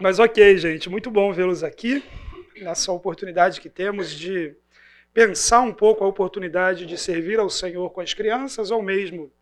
[0.00, 2.04] Mas ok, gente, muito bom vê-los aqui,
[2.60, 4.54] nessa oportunidade que temos de
[5.12, 9.32] pensar um pouco a oportunidade de servir ao Senhor com as crianças, ou mesmo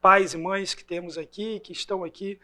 [0.00, 2.38] pais e mães que temos aqui, que estão aqui,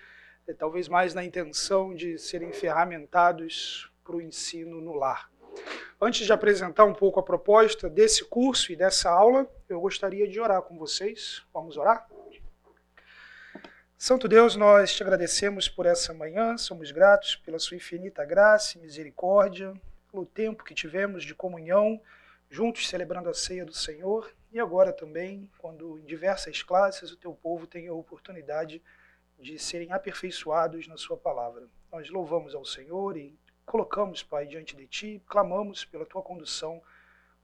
[0.49, 5.31] eh, talvez mais na intenção de serem ferramentados para o ensino no lar.
[6.01, 10.41] Antes de apresentar um pouco a proposta desse curso e dessa aula, eu gostaria de
[10.41, 11.45] orar com vocês.
[11.55, 12.09] Vamos orar?
[14.05, 18.81] Santo Deus, nós te agradecemos por essa manhã, somos gratos pela sua infinita graça e
[18.81, 19.73] misericórdia,
[20.11, 22.03] pelo tempo que tivemos de comunhão,
[22.51, 27.33] juntos celebrando a ceia do Senhor, e agora também, quando em diversas classes o teu
[27.33, 28.83] povo tem a oportunidade
[29.39, 31.69] de serem aperfeiçoados na sua palavra.
[31.93, 36.83] Nós louvamos ao Senhor e colocamos, Pai, diante de ti, clamamos pela tua condução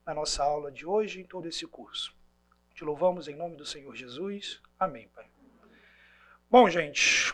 [0.05, 2.13] na nossa aula de hoje e em todo esse curso.
[2.73, 4.61] Te louvamos em nome do Senhor Jesus.
[4.77, 5.38] Amém, Pai.
[6.51, 7.31] Bom, gente,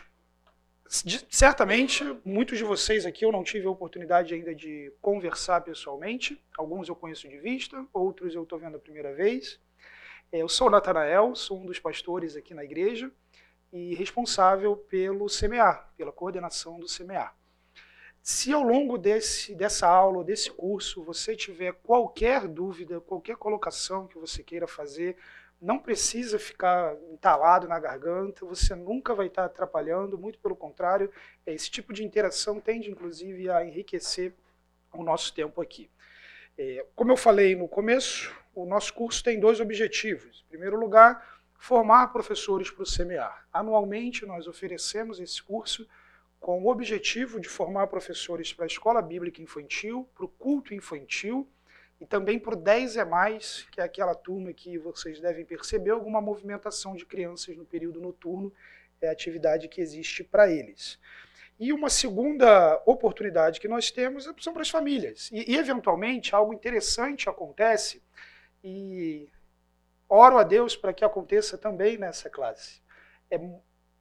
[1.30, 6.38] certamente muitos de vocês aqui eu não tive a oportunidade ainda de conversar pessoalmente.
[6.58, 9.58] Alguns eu conheço de vista, outros eu estou vendo a primeira vez.
[10.30, 13.10] É, eu sou Natanael, sou um dos pastores aqui na igreja
[13.72, 17.32] e responsável pelo CMA, pela coordenação do CMA.
[18.20, 24.18] Se ao longo desse, dessa aula, desse curso, você tiver qualquer dúvida, qualquer colocação que
[24.18, 25.16] você queira fazer,
[25.60, 31.10] não precisa ficar entalado na garganta, você nunca vai estar atrapalhando, muito pelo contrário,
[31.46, 34.34] esse tipo de interação tende inclusive a enriquecer
[34.92, 35.90] o nosso tempo aqui.
[36.58, 40.44] É, como eu falei no começo, o nosso curso tem dois objetivos.
[40.46, 43.46] Em primeiro lugar, formar professores para o semear.
[43.52, 45.86] Anualmente nós oferecemos esse curso
[46.38, 51.48] com o objetivo de formar professores para a escola bíblica infantil, para o culto infantil
[52.00, 55.90] e também para o 10 é mais, que é aquela turma que vocês devem perceber
[55.90, 58.52] alguma movimentação de crianças no período noturno,
[59.00, 60.98] é a atividade que existe para eles.
[61.58, 65.30] E uma segunda oportunidade que nós temos são para as famílias.
[65.32, 68.02] E, e, eventualmente, algo interessante acontece,
[68.62, 69.28] e
[70.08, 72.82] oro a Deus para que aconteça também nessa classe.
[73.30, 73.40] É,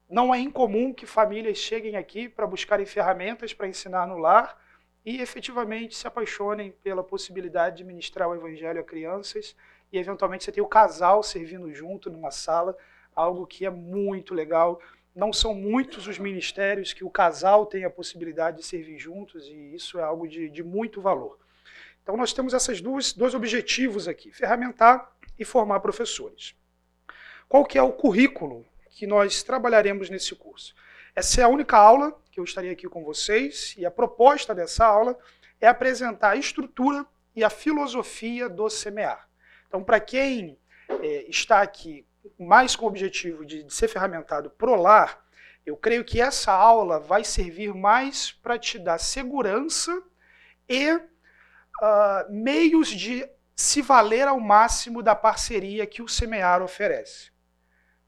[0.09, 4.59] não é incomum que famílias cheguem aqui para buscarem ferramentas para ensinar no lar,
[5.05, 9.55] e efetivamente se apaixonem pela possibilidade de ministrar o evangelho a crianças
[9.91, 12.75] e eventualmente você tem o casal servindo junto numa sala,
[13.15, 14.81] algo que é muito legal.
[15.15, 19.75] Não são muitos os ministérios que o casal tem a possibilidade de servir juntos e
[19.75, 21.37] isso é algo de, de muito valor.
[22.01, 26.55] Então nós temos esses dois objetivos aqui, ferramentar e formar professores.
[27.47, 30.75] Qual que é o currículo que nós trabalharemos nesse curso?
[31.15, 34.85] Essa é a única aula que eu estaria aqui com vocês e a proposta dessa
[34.85, 35.17] aula
[35.61, 39.29] é apresentar a estrutura e a filosofia do semear.
[39.65, 40.59] Então, para quem
[40.89, 42.05] é, está aqui
[42.37, 45.25] mais com o objetivo de, de ser ferramentado pro lar,
[45.65, 50.03] eu creio que essa aula vai servir mais para te dar segurança
[50.67, 51.01] e uh,
[52.29, 57.34] meios de se valer ao máximo da parceria que o semear oferece.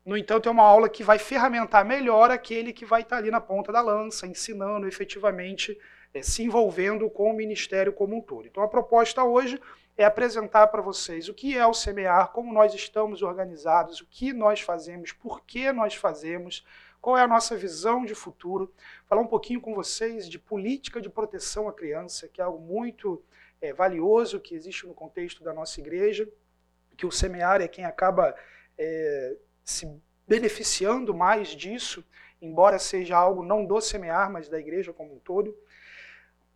[0.07, 3.41] No entanto, é uma aula que vai ferramentar melhor aquele que vai estar ali na
[3.41, 5.77] ponta da lança, ensinando efetivamente,
[6.13, 8.47] é, se envolvendo com o ministério como um todo.
[8.47, 9.59] Então, a proposta hoje
[9.97, 14.31] é apresentar para vocês o que é o semear, como nós estamos organizados, o que
[14.31, 16.65] nós fazemos, por que nós fazemos,
[17.01, 18.73] qual é a nossa visão de futuro,
[19.07, 23.21] falar um pouquinho com vocês de política de proteção à criança, que é algo muito
[23.59, 26.29] é, valioso que existe no contexto da nossa igreja,
[26.95, 28.33] que o semear é quem acaba
[28.77, 29.35] é,
[29.67, 29.85] se
[30.25, 32.01] beneficiando mais disso,
[32.41, 35.53] embora seja algo não do semear, mas da igreja como um todo.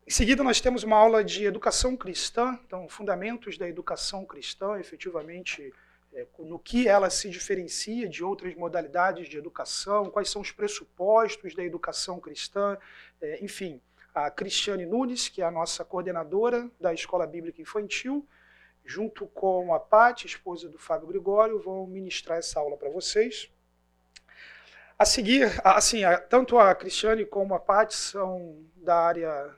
[0.07, 5.73] Em seguida, nós temos uma aula de educação cristã, então, fundamentos da educação cristã, efetivamente,
[6.13, 11.53] é, no que ela se diferencia de outras modalidades de educação, quais são os pressupostos
[11.53, 12.77] da educação cristã,
[13.21, 13.81] é, enfim.
[14.13, 18.25] A Cristiane Nunes, que é a nossa coordenadora da Escola Bíblica Infantil,
[18.85, 23.49] junto com a Paty, esposa do Fábio Gregório, vão ministrar essa aula para vocês.
[24.97, 29.55] A seguir, assim, tanto a Cristiane como a Paty são da área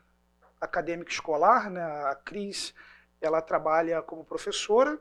[0.59, 1.81] acadêmica escolar, né?
[1.81, 2.74] A Cris,
[3.19, 5.00] ela trabalha como professora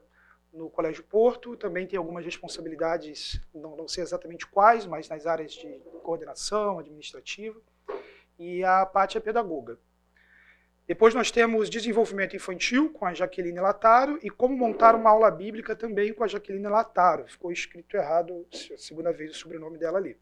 [0.52, 5.52] no Colégio Porto, também tem algumas responsabilidades, não, não sei exatamente quais, mas nas áreas
[5.52, 5.69] de
[6.02, 7.58] coordenação administrativa.
[8.38, 9.79] E a Paty é pedagoga.
[10.93, 15.75] Depois nós temos desenvolvimento infantil com a Jaqueline Lataro e como montar uma aula bíblica
[15.75, 17.27] também com a Jaqueline Lataro.
[17.27, 20.19] Ficou escrito errado, a segunda vez o sobrenome dela ali.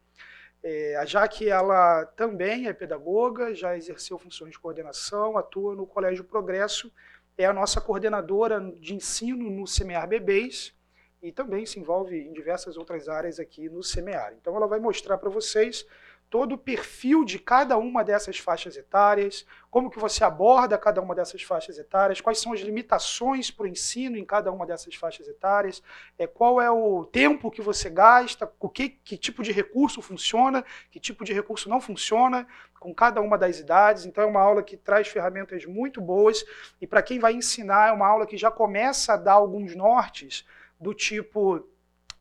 [0.63, 6.23] É, a Jaque, ela também é pedagoga, já exerceu funções de coordenação, atua no Colégio
[6.23, 6.89] Progresso,
[7.37, 10.73] é a nossa coordenadora de ensino no Semear Bebês
[11.21, 14.33] e também se envolve em diversas outras áreas aqui no Semear.
[14.39, 15.85] Então ela vai mostrar para vocês
[16.31, 21.13] todo o perfil de cada uma dessas faixas etárias, como que você aborda cada uma
[21.13, 25.27] dessas faixas etárias, quais são as limitações para o ensino em cada uma dessas faixas
[25.27, 25.83] etárias,
[26.17, 30.63] é, qual é o tempo que você gasta, o que, que tipo de recurso funciona,
[30.89, 32.47] que tipo de recurso não funciona
[32.79, 34.05] com cada uma das idades.
[34.05, 36.45] Então é uma aula que traz ferramentas muito boas
[36.79, 40.45] e para quem vai ensinar é uma aula que já começa a dar alguns nortes
[40.79, 41.67] do tipo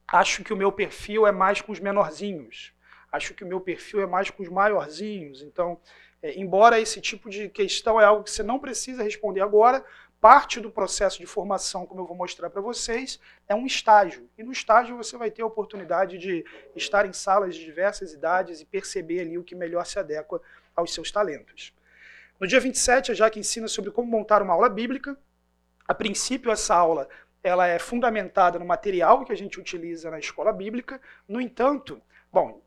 [0.09, 2.73] acho que o meu perfil é mais com os menorzinhos
[3.11, 5.43] acho que o meu perfil é mais com os maiorzinhos.
[5.43, 5.79] Então,
[6.23, 9.85] é, embora esse tipo de questão é algo que você não precisa responder agora,
[10.21, 13.19] parte do processo de formação, como eu vou mostrar para vocês,
[13.49, 14.29] é um estágio.
[14.37, 16.45] E no estágio você vai ter a oportunidade de
[16.77, 20.41] estar em salas de diversas idades e perceber ali o que melhor se adequa
[20.77, 21.75] aos seus talentos.
[22.39, 25.17] No dia 27, a Jaque ensina sobre como montar uma aula bíblica.
[25.89, 27.09] A princípio, essa aula
[27.43, 31.01] ela é fundamentada no material que a gente utiliza na escola bíblica.
[31.27, 32.63] No entanto, bom,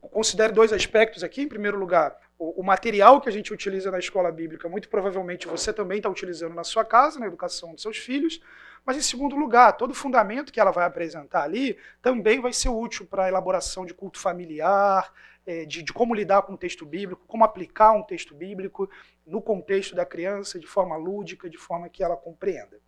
[0.00, 1.42] considere dois aspectos aqui.
[1.42, 5.46] Em primeiro lugar, o, o, material que a gente utiliza na escola bíblica, muito provavelmente
[5.46, 8.40] você também está utilizando na sua casa, na educação dos seus filhos.
[8.84, 12.70] Mas, em segundo lugar, todo o fundamento que ela vai apresentar ali também vai ser
[12.70, 15.12] útil para a elaboração de culto familiar,
[15.46, 18.90] é, de, de, como lidar com o texto bíblico, como aplicar um texto bíblico
[19.26, 22.80] no contexto da criança de forma lúdica, de forma que ela compreenda.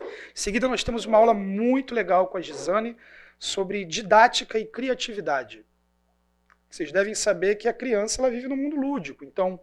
[0.00, 2.96] Em seguida, nós temos uma aula muito legal com a Gisane
[3.38, 5.64] sobre didática e criatividade.
[6.68, 9.60] Vocês devem saber que a criança ela vive no mundo lúdico, então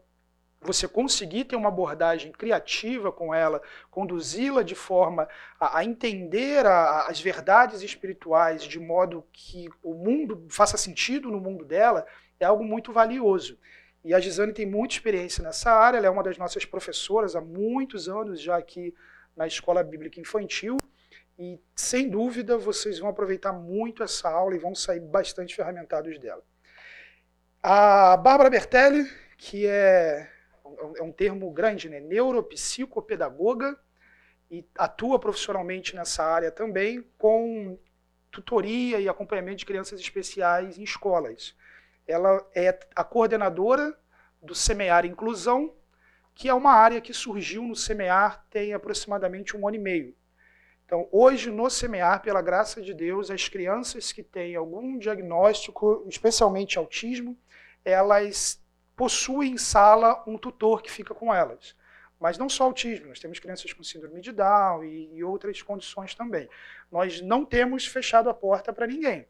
[0.66, 3.62] você conseguir ter uma abordagem criativa com ela,
[3.92, 5.30] conduzi-la de forma
[5.60, 11.40] a, a entender a, as verdades espirituais de modo que o mundo faça sentido no
[11.40, 12.06] mundo dela,
[12.40, 13.60] é algo muito valioso.
[14.04, 17.42] E a Gisane tem muita experiência nessa área, ela é uma das nossas professoras há
[17.42, 18.94] muitos anos já aqui
[19.36, 20.78] na Escola Bíblica Infantil.
[21.38, 26.44] E sem dúvida vocês vão aproveitar muito essa aula e vão sair bastante ferramentados dela.
[27.68, 30.30] A Bárbara Bertelli, que é,
[30.98, 32.00] é um termo grande, né?
[32.00, 33.76] neuropsicopedagoga,
[34.52, 37.76] e atua profissionalmente nessa área também, com
[38.30, 41.56] tutoria e acompanhamento de crianças especiais em escolas.
[42.08, 43.98] Ela é a coordenadora
[44.40, 45.74] do Semear Inclusão,
[46.36, 50.16] que é uma área que surgiu no Semear tem aproximadamente um ano e meio.
[50.86, 56.78] Então, hoje no Semear, pela graça de Deus, as crianças que têm algum diagnóstico, especialmente
[56.78, 57.36] autismo,
[57.86, 58.62] elas
[58.96, 61.76] possuem em sala um tutor que fica com elas.
[62.20, 66.16] Mas não só autismo, nós temos crianças com síndrome de Down e, e outras condições
[66.16, 66.50] também.
[66.92, 69.28] Nós não temos fechado a porta para ninguém.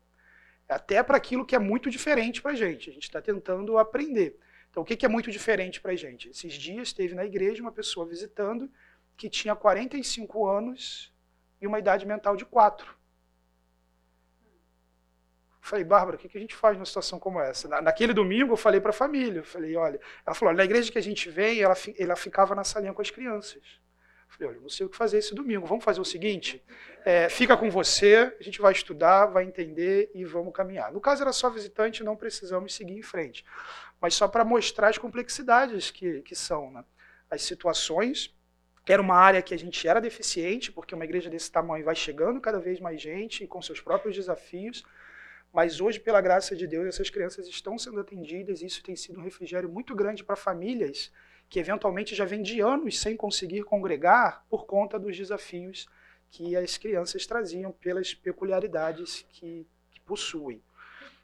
[0.69, 2.89] Até para aquilo que é muito diferente para a gente.
[2.89, 4.39] A gente está tentando aprender.
[4.69, 6.29] Então, o que, que é muito diferente para a gente?
[6.29, 8.69] Esses dias teve na igreja uma pessoa visitando
[9.17, 11.13] que tinha 45 anos
[11.61, 12.95] e uma idade mental de 4.
[15.65, 17.67] Falei, Bárbara, o que a gente faz numa situação como essa?
[17.81, 21.01] naquele domingo eu falei para a família, falei, olha, ela falou, na igreja que a
[21.01, 23.63] gente vem, ela, ela ficava na salinha com as crianças.
[23.63, 26.63] Eu falei, olha, não sei o que fazer esse domingo, vamos fazer o seguinte,
[27.03, 30.91] é, fica com você, a gente vai estudar, vai entender e vamos caminhar.
[30.93, 33.43] No caso era só visitante, não precisamos seguir em frente.
[33.99, 36.85] Mas só para mostrar as complexidades que, que são né?
[37.27, 38.31] as situações,
[38.85, 42.39] era uma área que a gente era deficiente, porque uma igreja desse tamanho vai chegando
[42.39, 44.83] cada vez mais gente, com seus próprios desafios,
[45.55, 49.21] mas hoje, pela graça de Deus, essas crianças estão sendo atendidas e isso tem sido
[49.21, 51.09] um refrigério muito grande para famílias
[51.47, 55.87] que eventualmente já vêm de anos sem conseguir congregar por conta dos desafios
[56.29, 60.61] que as crianças traziam pelas peculiaridades que, que possuem.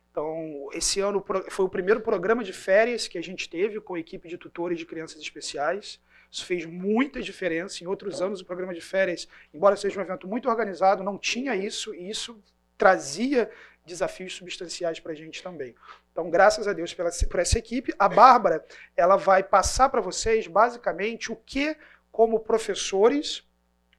[0.09, 3.99] Então, esse ano foi o primeiro programa de férias que a gente teve com a
[3.99, 5.99] equipe de tutores de crianças especiais.
[6.31, 7.83] Isso fez muita diferença.
[7.83, 11.53] Em outros anos, o programa de férias, embora seja um evento muito organizado, não tinha
[11.53, 12.41] isso, e isso
[12.81, 13.47] trazia
[13.91, 15.75] desafios substanciais para a gente também.
[16.11, 17.93] Então, graças a Deus pela, por essa equipe.
[17.99, 18.65] A Bárbara
[18.97, 21.75] ela vai passar para vocês, basicamente, o que,
[22.11, 23.47] como professores,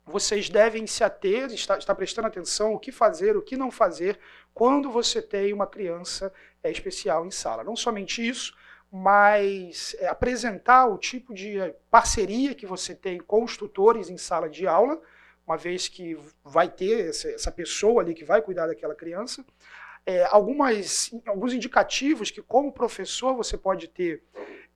[0.05, 4.19] vocês devem se ater, estar, prestando atenção, o que fazer, o que não fazer,
[4.53, 6.33] quando você tem uma criança
[6.63, 7.63] é, especial em sala.
[7.63, 8.55] Não somente isso,
[8.91, 11.57] mas é, apresentar o tipo de
[11.91, 15.01] parceria que você tem com os tutores em sala de aula,
[15.47, 19.45] uma vez que vai ter essa pessoa ali que vai cuidar daquela criança.
[20.05, 24.23] É, algumas, alguns indicativos que, como professor, você pode ter,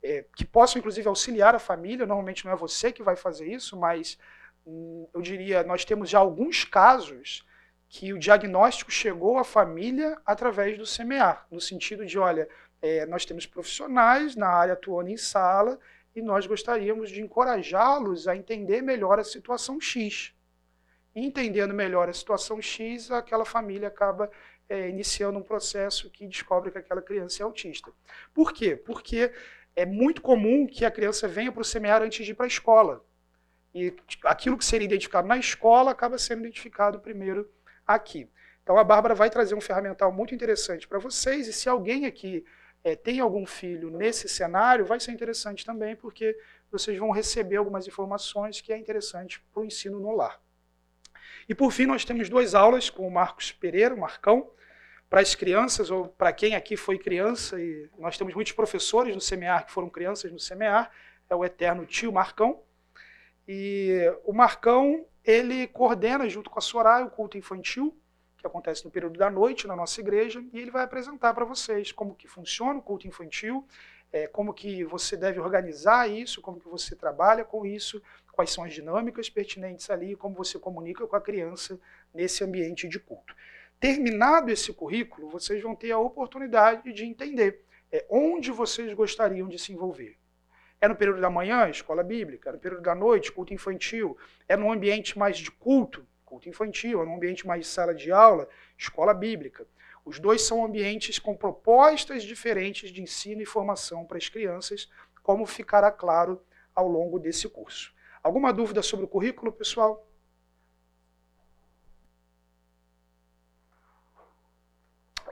[0.01, 2.05] é, que possam, inclusive, auxiliar a família.
[2.05, 4.17] Normalmente não é você que vai fazer isso, mas
[4.65, 7.45] hum, eu diria, nós temos já alguns casos
[7.89, 12.47] que o diagnóstico chegou à família através do semear, no sentido de, olha,
[12.81, 15.79] é, nós temos profissionais na área atuando em sala
[16.15, 20.33] e nós gostaríamos de encorajá-los a entender melhor a situação X
[21.19, 24.29] entendendo melhor a situação X, aquela família acaba
[24.69, 27.91] é, iniciando um processo que descobre que aquela criança é autista.
[28.33, 28.75] Por quê?
[28.75, 29.31] Porque
[29.75, 32.47] é muito comum que a criança venha para o semear antes de ir para a
[32.47, 33.05] escola.
[33.73, 33.93] E
[34.23, 37.49] aquilo que seria identificado na escola acaba sendo identificado primeiro
[37.85, 38.29] aqui.
[38.63, 42.43] Então a Bárbara vai trazer um ferramental muito interessante para vocês, e se alguém aqui
[42.83, 46.37] é, tem algum filho nesse cenário, vai ser interessante também, porque
[46.71, 50.41] vocês vão receber algumas informações que é interessante para o ensino no lar.
[51.47, 54.51] E por fim, nós temos duas aulas com o Marcos Pereira, o Marcão,
[55.09, 59.21] para as crianças, ou para quem aqui foi criança, e nós temos muitos professores no
[59.21, 60.91] SEMEAR que foram crianças no SEMEAR,
[61.29, 62.61] é o eterno tio Marcão.
[63.47, 67.97] E o Marcão, ele coordena junto com a Soraya o culto infantil,
[68.37, 71.91] que acontece no período da noite na nossa igreja, e ele vai apresentar para vocês
[71.91, 73.65] como que funciona o culto infantil,
[74.11, 78.01] é, como que você deve organizar isso, como que você trabalha com isso,
[78.33, 81.79] quais são as dinâmicas pertinentes ali, como você comunica com a criança
[82.13, 83.35] nesse ambiente de culto.
[83.79, 89.59] Terminado esse currículo, vocês vão ter a oportunidade de entender é, onde vocês gostariam de
[89.59, 90.17] se envolver.
[90.81, 94.17] É no período da manhã, escola bíblica, é no período da noite, culto infantil,
[94.47, 98.11] é no ambiente mais de culto, culto infantil, é no ambiente mais de sala de
[98.11, 99.67] aula, escola bíblica.
[100.03, 104.89] Os dois são ambientes com propostas diferentes de ensino e formação para as crianças,
[105.21, 106.41] como ficará claro
[106.73, 107.93] ao longo desse curso.
[108.23, 110.06] Alguma dúvida sobre o currículo, pessoal?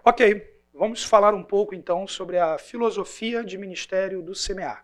[0.07, 4.77] Ok, vamos falar um pouco então sobre a filosofia de ministério do CMA.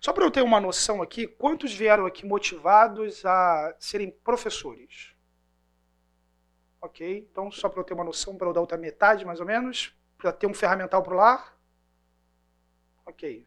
[0.00, 5.12] Só para eu ter uma noção aqui, quantos vieram aqui motivados a serem professores?
[6.80, 9.44] Ok, então só para eu ter uma noção, para eu dar outra metade mais ou
[9.44, 11.54] menos, para ter um ferramental para o lar?
[13.04, 13.46] Ok.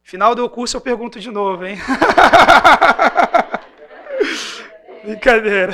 [0.00, 1.76] Final do curso eu pergunto de novo, hein?
[5.02, 5.72] Brincadeira.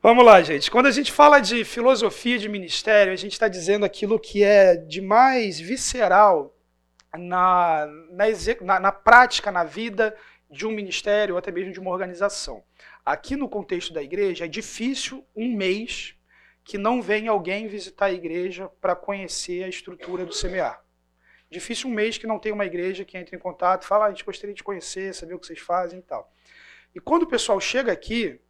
[0.00, 0.70] Vamos lá, gente.
[0.70, 4.76] Quando a gente fala de filosofia de ministério, a gente está dizendo aquilo que é
[4.76, 6.56] de mais visceral
[7.16, 7.84] na,
[8.62, 10.16] na, na, prática, na vida
[10.48, 12.62] de um ministério ou até mesmo de uma organização.
[13.04, 16.14] Aqui no contexto da igreja, é difícil um mês
[16.62, 20.78] que não venha alguém visitar a igreja para conhecer a estrutura do CMA.
[21.50, 24.08] Difícil um mês que não tenha uma igreja que entre em contato e fala, ah,
[24.08, 26.32] a gente gostaria de conhecer, saber o que vocês fazem e tal.
[26.94, 28.40] E quando o pessoal chega aqui,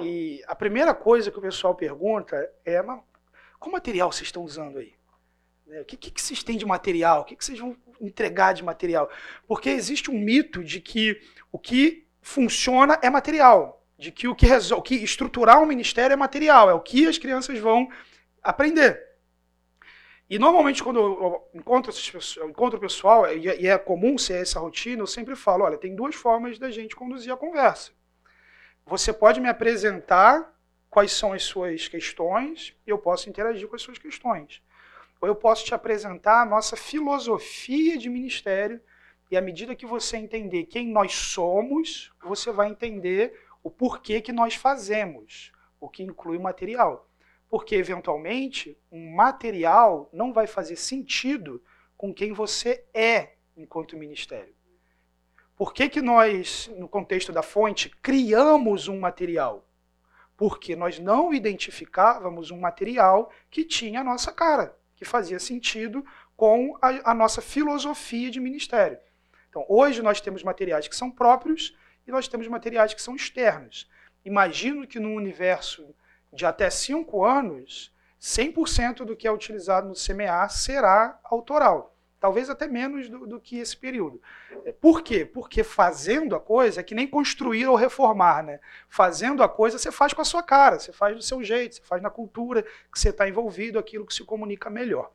[0.00, 3.00] e a primeira coisa que o pessoal pergunta é: mas
[3.58, 4.94] qual material vocês estão usando aí?
[5.66, 7.22] Né, o que, que, vocês têm de material?
[7.22, 9.10] O que, vocês vão entregar de material?
[9.46, 14.46] Porque existe um mito de que o que funciona é material, de que o que,
[14.46, 14.80] resol...
[14.82, 17.88] que estruturar um ministério é material, é o que as crianças vão
[18.42, 19.04] aprender.
[20.28, 21.92] E normalmente quando eu encontro,
[22.36, 25.94] eu encontro o pessoal, e é comum ser essa rotina, eu sempre falo, olha, tem
[25.94, 27.92] duas formas da gente conduzir a conversa.
[28.88, 30.56] Você pode me apresentar
[30.88, 34.62] quais são as suas questões e eu posso interagir com as suas questões.
[35.20, 38.80] Ou eu posso te apresentar a nossa filosofia de ministério
[39.28, 44.30] e à medida que você entender quem nós somos, você vai entender o porquê que
[44.30, 45.50] nós fazemos,
[45.80, 47.10] o que inclui o material.
[47.48, 51.60] Porque, eventualmente, um material não vai fazer sentido
[51.96, 54.55] com quem você é enquanto ministério.
[55.56, 59.66] Por que, que nós, no contexto da fonte, criamos um material?
[60.36, 66.04] Porque nós não identificávamos um material que tinha a nossa cara, que fazia sentido
[66.36, 68.98] com a, a nossa filosofia de ministério.
[69.48, 71.74] Então, hoje nós temos materiais que são próprios
[72.06, 73.88] e nós temos materiais que são externos.
[74.26, 75.94] Imagino que num universo
[76.30, 82.66] de até cinco anos, 100% do que é utilizado no CMA será autoral talvez até
[82.66, 84.20] menos do, do, que esse período.
[84.64, 85.24] É, por quê?
[85.24, 88.60] Porque fazendo a coisa é que nem construir ou reformar, né?
[88.88, 91.82] Fazendo a coisa você faz com a sua cara, você faz do seu jeito, você
[91.82, 95.10] faz na cultura que você está envolvido, aquilo que se comunica melhor.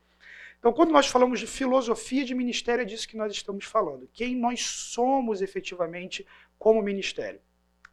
[0.59, 4.07] Então, quando nós falamos de filosofia de ministério, é disso que nós estamos falando.
[4.13, 6.25] Quem nós somos efetivamente
[6.59, 7.41] como ministério.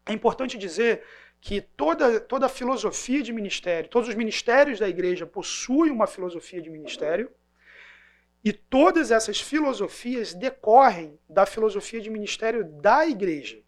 [0.04, 1.02] É importante dizer
[1.40, 6.60] que toda, toda a filosofia de ministério, todos os ministérios da igreja possuem uma filosofia
[6.60, 7.30] de ministério,
[8.44, 13.60] e todas essas filosofias decorrem da filosofia de ministério da igreja.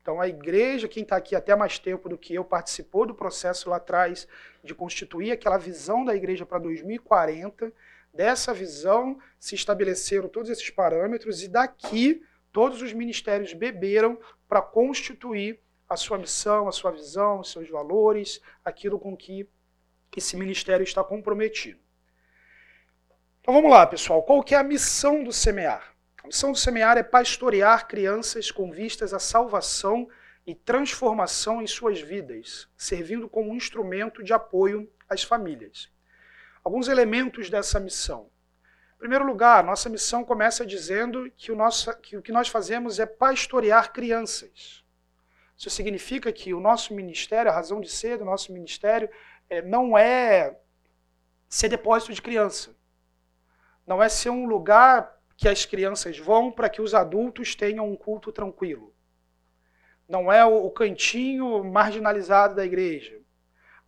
[0.00, 3.70] Então, a igreja, quem está aqui até mais tempo do que eu, participou do processo
[3.70, 4.28] lá atrás
[4.62, 7.72] de constituir aquela visão da igreja para 2040.
[8.12, 15.58] Dessa visão se estabeleceram todos esses parâmetros, e daqui todos os ministérios beberam para constituir
[15.88, 19.48] a sua missão, a sua visão, os seus valores, aquilo com que
[20.16, 21.83] esse ministério está comprometido.
[23.44, 24.22] Então vamos lá, pessoal.
[24.22, 25.94] Qual que é a missão do semear?
[26.22, 30.08] A missão do semear é pastorear crianças com vistas à salvação
[30.46, 35.90] e transformação em suas vidas, servindo como um instrumento de apoio às famílias.
[36.64, 38.30] Alguns elementos dessa missão.
[38.96, 42.98] Em primeiro lugar, nossa missão começa dizendo que o, nosso, que o que nós fazemos
[42.98, 44.82] é pastorear crianças.
[45.54, 49.10] Isso significa que o nosso ministério, a razão de ser do nosso ministério,
[49.50, 50.56] é, não é
[51.46, 52.74] ser depósito de criança.
[53.86, 57.96] Não é ser um lugar que as crianças vão para que os adultos tenham um
[57.96, 58.94] culto tranquilo.
[60.08, 63.24] Não é o cantinho marginalizado da igreja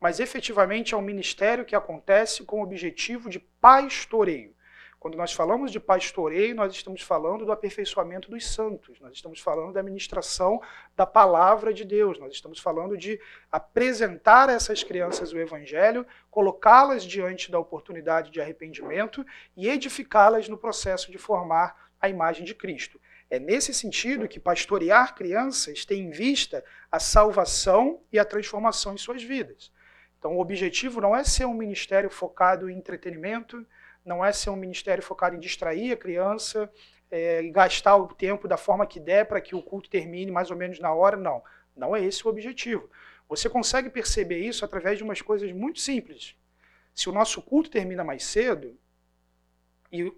[0.01, 4.55] mas efetivamente é um ministério que acontece com o objetivo de pastoreio.
[4.99, 9.73] Quando nós falamos de pastoreio, nós estamos falando do aperfeiçoamento dos santos, nós estamos falando
[9.73, 10.61] da ministração
[10.97, 13.21] da palavra de Deus, nós estamos falando de
[13.53, 19.25] apresentar a essas crianças o evangelho, colocá-las diante da oportunidade de arrependimento
[19.57, 23.01] e edificá-las no processo de formar a imagem de Cristo.
[23.29, 28.99] É nesse sentido que pastorear crianças tem em vista a salvação e a transformação em
[28.99, 29.73] suas vidas.
[30.19, 33.65] Então, o objetivo não é ser um ministério focado em entretenimento,
[34.07, 36.71] não é ser um ministério focado em distrair a criança
[37.11, 40.57] é, gastar o tempo da forma que der para que o culto termine mais ou
[40.57, 41.17] menos na hora.
[41.17, 41.43] Não,
[41.77, 42.91] não é esse o objetivo.
[43.29, 46.37] Você consegue perceber isso através de umas coisas muito simples.
[46.95, 48.79] Se o nosso culto termina mais cedo,
[49.93, 50.13] e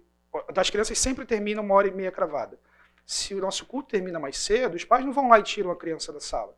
[0.53, 2.59] das crianças sempre termina uma hora e meia cravada.
[3.05, 5.75] Se o nosso culto termina mais cedo, os pais não vão lá e tiram a
[5.75, 6.55] criança da sala.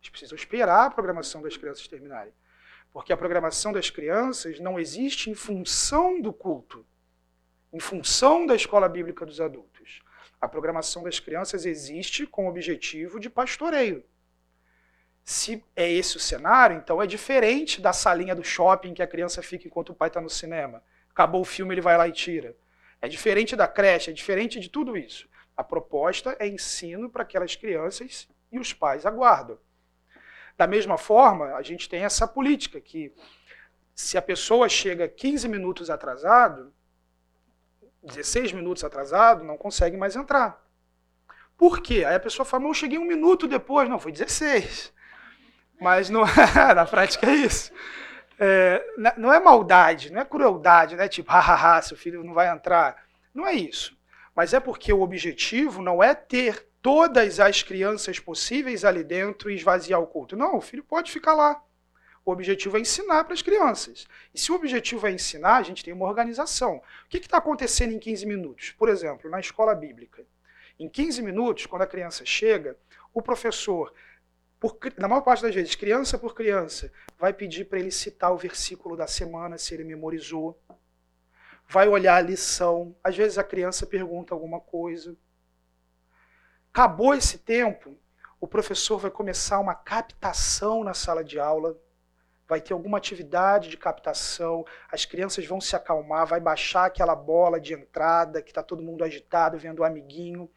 [0.00, 2.32] Eles precisam esperar a programação das crianças terminarem.
[2.92, 6.84] Porque a programação das crianças não existe em função do culto,
[7.72, 10.02] em função da escola bíblica dos adultos.
[10.40, 14.04] A programação das crianças existe com o objetivo de pastoreio.
[15.24, 19.40] Se é esse o cenário, então é diferente da salinha do shopping que a criança
[19.40, 20.82] fica enquanto o pai está no cinema.
[21.10, 22.56] Acabou o filme, ele vai lá e tira.
[23.00, 25.28] É diferente da creche, é diferente de tudo isso.
[25.56, 29.58] A proposta é ensino para aquelas crianças e os pais aguardam.
[30.56, 33.12] Da mesma forma, a gente tem essa política que
[33.94, 36.72] se a pessoa chega 15 minutos atrasado,
[38.02, 40.60] 16 minutos atrasado, não consegue mais entrar.
[41.56, 42.04] Por quê?
[42.04, 43.88] Aí a pessoa fala, eu cheguei um minuto depois.
[43.88, 44.92] Não, foi 16.
[45.80, 46.22] Mas no,
[46.74, 47.72] na prática é isso.
[48.38, 48.84] É,
[49.16, 51.06] não é maldade, não é crueldade, né?
[51.08, 53.04] Tipo, hahaha, seu filho não vai entrar.
[53.32, 53.96] Não é isso.
[54.34, 59.54] Mas é porque o objetivo não é ter todas as crianças possíveis ali dentro e
[59.54, 60.36] esvaziar o culto.
[60.36, 61.62] Não, o filho pode ficar lá.
[62.24, 64.06] O objetivo é ensinar para as crianças.
[64.34, 66.76] E se o objetivo é ensinar, a gente tem uma organização.
[66.76, 68.70] O que está acontecendo em 15 minutos?
[68.72, 70.24] Por exemplo, na escola bíblica.
[70.78, 72.76] Em 15 minutos, quando a criança chega,
[73.14, 73.92] o professor,
[74.58, 78.36] por, na maior parte das vezes, criança por criança, vai pedir para ele citar o
[78.36, 80.60] versículo da semana, se ele memorizou.
[81.68, 82.94] Vai olhar a lição.
[83.02, 85.16] Às vezes a criança pergunta alguma coisa.
[86.74, 87.94] Acabou esse tempo,
[88.40, 91.78] o professor vai começar uma captação na sala de aula,
[92.48, 97.60] vai ter alguma atividade de captação, as crianças vão se acalmar, vai baixar aquela bola
[97.60, 100.50] de entrada que está todo mundo agitado, vendo o amiguinho.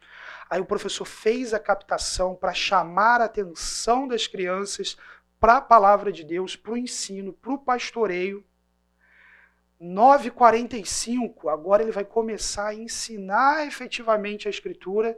[0.48, 4.96] Aí o professor fez a captação para chamar a atenção das crianças
[5.38, 8.42] para a palavra de Deus, para o ensino, para o pastoreio.
[9.78, 15.14] 9h45, agora ele vai começar a ensinar efetivamente a escritura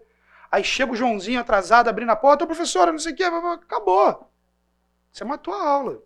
[0.51, 4.31] Aí chega o Joãozinho atrasado, abrindo a porta, professora, não sei o que, acabou.
[5.13, 6.03] Você matou a aula.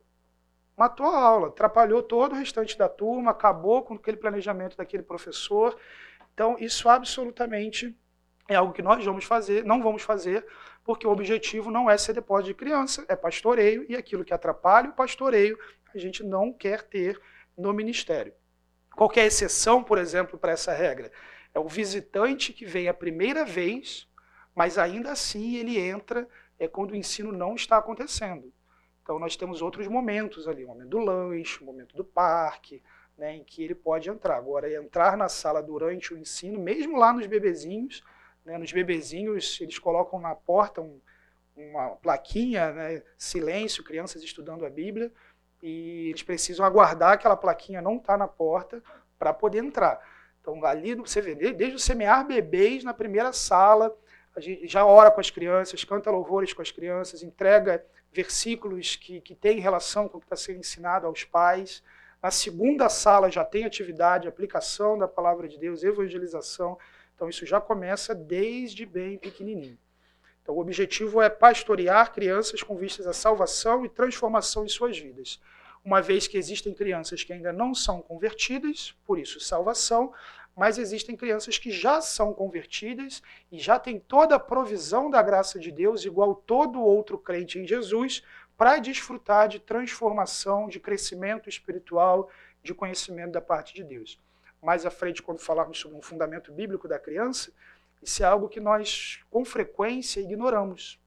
[0.77, 5.79] Matou a aula, atrapalhou todo o restante da turma, acabou com aquele planejamento daquele professor.
[6.33, 7.97] Então, isso absolutamente
[8.49, 10.45] é algo que nós vamos fazer, não vamos fazer,
[10.83, 14.91] porque o objetivo não é ser depósito de criança, é pastoreio, e aquilo que atrapalha
[14.91, 15.59] o pastoreio,
[15.95, 17.21] a gente não quer ter
[17.57, 18.33] no ministério.
[18.97, 21.13] Qualquer exceção, por exemplo, para essa regra?
[21.55, 24.09] É o visitante que vem a primeira vez
[24.55, 28.53] mas ainda assim ele entra é, quando o ensino não está acontecendo.
[29.03, 32.83] Então nós temos outros momentos ali, o momento do lanche, o momento do parque,
[33.17, 34.37] né, em que ele pode entrar.
[34.37, 38.03] Agora, entrar na sala durante o ensino, mesmo lá nos bebezinhos,
[38.45, 41.01] né, nos bebezinhos eles colocam na porta um,
[41.57, 45.13] uma plaquinha, né, silêncio, crianças estudando a Bíblia,
[45.63, 48.83] e eles precisam aguardar aquela plaquinha não estar tá na porta
[49.19, 50.01] para poder entrar.
[50.41, 53.97] Então ali você vê, desde o semear bebês na primeira sala,
[54.35, 59.21] a gente já ora com as crianças, canta louvores com as crianças, entrega versículos que,
[59.21, 61.83] que têm relação com o que está sendo ensinado aos pais.
[62.23, 66.79] Na segunda sala já tem atividade, aplicação da palavra de Deus, evangelização.
[67.15, 69.79] Então isso já começa desde bem pequenininho.
[70.43, 75.41] Então o objetivo é pastorear crianças com vistas à salvação e transformação em suas vidas.
[75.85, 80.13] Uma vez que existem crianças que ainda não são convertidas, por isso salvação,
[80.57, 85.59] mas existem crianças que já são convertidas e já têm toda a provisão da graça
[85.59, 88.23] de Deus, igual todo outro crente em Jesus,
[88.57, 92.31] para desfrutar de transformação, de crescimento espiritual,
[92.63, 94.21] de conhecimento da parte de Deus.
[94.63, 97.53] Mais à frente, quando falarmos sobre um fundamento bíblico da criança,
[98.01, 101.01] isso é algo que nós, com frequência, ignoramos.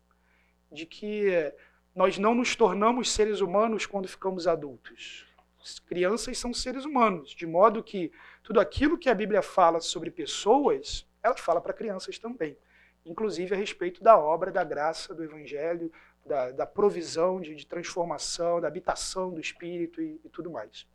[0.72, 1.54] De que
[1.96, 5.26] nós não nos tornamos seres humanos quando ficamos adultos.
[5.62, 8.12] As crianças são seres humanos, de modo que
[8.46, 12.56] tudo aquilo que a Bíblia fala sobre pessoas, ela fala para crianças também.
[13.04, 15.92] Inclusive a respeito da obra, da graça, do Evangelho,
[16.24, 20.88] da, da provisão de, de, transformação, da habitação do Espírito e, e tudo mais.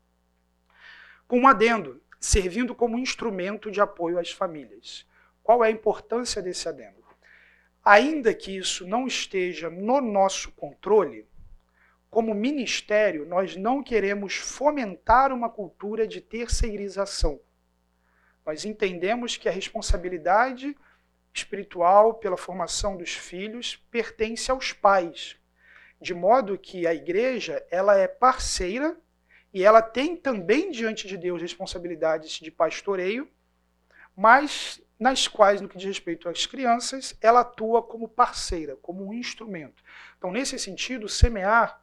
[1.27, 5.05] Com um adendo, servindo como instrumento de apoio às famílias.
[5.43, 7.03] Qual é a importância desse adendo?
[7.85, 11.27] Ainda que isso não esteja no nosso controle,
[12.11, 17.41] como ministério, nós não queremos fomentar uma cultura de terceirização.
[18.45, 20.77] Nós entendemos que a responsabilidade
[21.33, 25.37] espiritual pela formação dos filhos pertence aos pais,
[26.01, 28.99] de modo que a igreja ela é parceira
[29.55, 33.31] e ela tem também diante de Deus responsabilidades de pastoreio,
[34.17, 39.15] mas nas quais, no que diz respeito às crianças, ela atua como parceira, como um
[39.15, 39.83] instrumento.
[40.19, 41.81] Então, nesse sentido, semear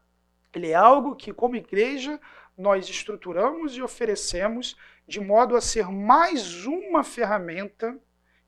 [0.53, 2.19] ele é algo que, como igreja,
[2.57, 4.75] nós estruturamos e oferecemos
[5.07, 7.97] de modo a ser mais uma ferramenta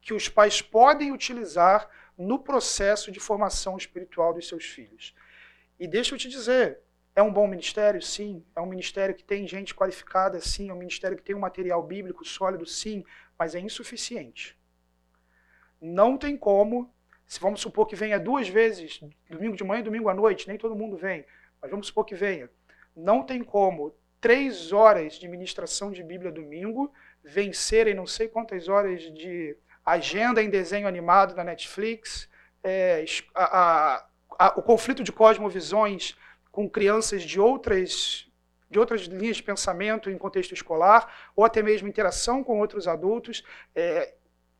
[0.02, 5.16] que os pais podem utilizar no processo de formação espiritual dos seus filhos.
[5.80, 6.80] E deixa eu te dizer,
[7.16, 8.02] é um bom ministério?
[8.02, 8.44] Sim.
[8.56, 10.40] É um ministério que tem gente qualificada?
[10.40, 10.70] Sim.
[10.70, 12.66] É um ministério que tem um material bíblico sólido?
[12.66, 13.04] Sim.
[13.38, 14.58] Mas é insuficiente.
[15.82, 16.94] Não tem como,
[17.26, 20.58] se vamos supor que venha duas vezes, domingo de manhã e domingo à noite, nem
[20.58, 21.26] todo mundo vem,
[21.62, 22.50] mas vamos supor que venha.
[22.96, 26.92] Não tem como três horas de ministração de Bíblia domingo
[27.24, 32.30] vencerem não sei quantas horas de agenda em desenho animado da Netflix,
[32.64, 34.06] é, a, a,
[34.38, 36.16] a, o conflito de cosmovisões
[36.52, 38.26] com crianças de outras
[38.70, 43.44] de outras linhas de pensamento em contexto escolar, ou até mesmo interação com outros adultos,
[43.74, 44.14] é,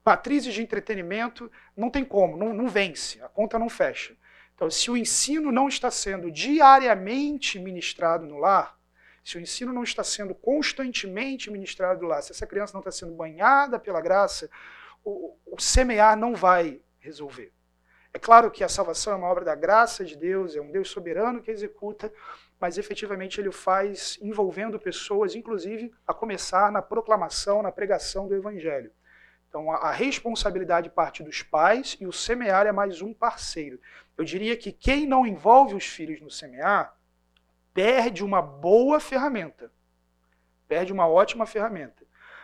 [0.04, 4.16] matrizes de entretenimento, não tem como, não, não vence, a conta não fecha.
[4.60, 8.78] Então, se o ensino não está sendo diariamente ministrado no lar,
[9.24, 13.14] se o ensino não está sendo constantemente ministrado lar, se essa criança não está sendo
[13.14, 14.50] banhada pela graça,
[15.02, 17.54] o, o semear não vai resolver.
[18.14, 20.90] É claro que a salvação é uma obra da graça de Deus, é um Deus
[20.90, 22.12] soberano que executa,
[22.60, 28.36] mas efetivamente ele o faz envolvendo pessoas, inclusive a começar na proclamação, na pregação do
[28.36, 28.92] Evangelho.
[29.48, 33.80] Então a, a responsabilidade parte dos pais e o semear é mais um parceiro.
[34.20, 36.94] Eu diria que quem não envolve os filhos no semear
[37.74, 39.72] perde uma boa ferramenta,
[40.68, 42.04] perde uma ótima ferramenta.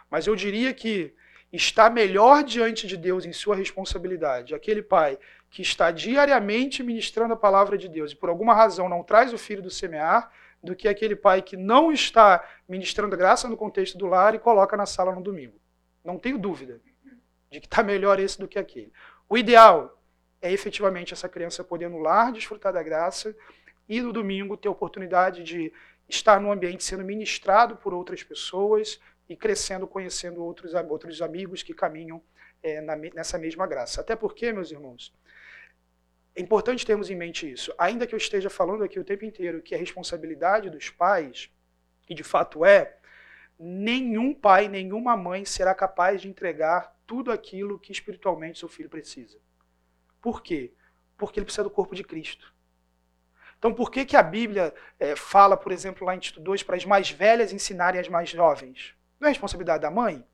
[0.10, 1.14] Mas eu diria que
[1.52, 7.38] está melhor diante de Deus em sua responsabilidade aquele pai que está diariamente ministrando a
[7.38, 10.32] palavra de Deus e por alguma razão não traz o filho do semear,
[10.64, 14.78] do que aquele pai que não está ministrando graça no contexto do lar e coloca
[14.78, 15.60] na sala no domingo.
[16.06, 16.80] Não tenho dúvida
[17.52, 18.94] de que está melhor esse do que aquele.
[19.28, 20.02] O ideal
[20.48, 23.36] é efetivamente essa criança poder no lar desfrutar da graça
[23.88, 25.72] e no domingo ter a oportunidade de
[26.08, 31.74] estar no ambiente sendo ministrado por outras pessoas, e crescendo, conhecendo outros, outros amigos que
[31.74, 32.22] caminham
[32.62, 34.02] é, na, nessa mesma graça.
[34.02, 35.14] Até porque, meus irmãos,
[36.36, 37.74] é importante termos em mente isso.
[37.78, 41.50] Ainda que eu esteja falando aqui o tempo inteiro que a responsabilidade dos pais,
[42.10, 42.98] e de fato é,
[43.58, 49.40] nenhum pai, nenhuma mãe será capaz de entregar tudo aquilo que espiritualmente seu filho precisa.
[50.26, 50.74] Por quê?
[51.16, 52.52] Porque ele precisa do corpo de Cristo.
[53.60, 56.76] Então, por que, que a Bíblia é, fala, por exemplo, lá em Tito 2, para
[56.76, 58.96] as mais velhas ensinarem as mais jovens?
[59.20, 60.26] Não é responsabilidade da mãe?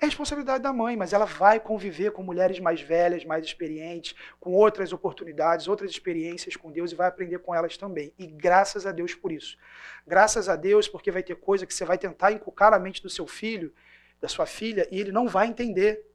[0.00, 4.50] É responsabilidade da mãe, mas ela vai conviver com mulheres mais velhas, mais experientes, com
[4.50, 8.12] outras oportunidades, outras experiências com Deus e vai aprender com elas também.
[8.18, 9.56] E graças a Deus por isso.
[10.04, 13.08] Graças a Deus porque vai ter coisa que você vai tentar inculcar na mente do
[13.08, 13.72] seu filho,
[14.20, 16.09] da sua filha, e ele não vai entender.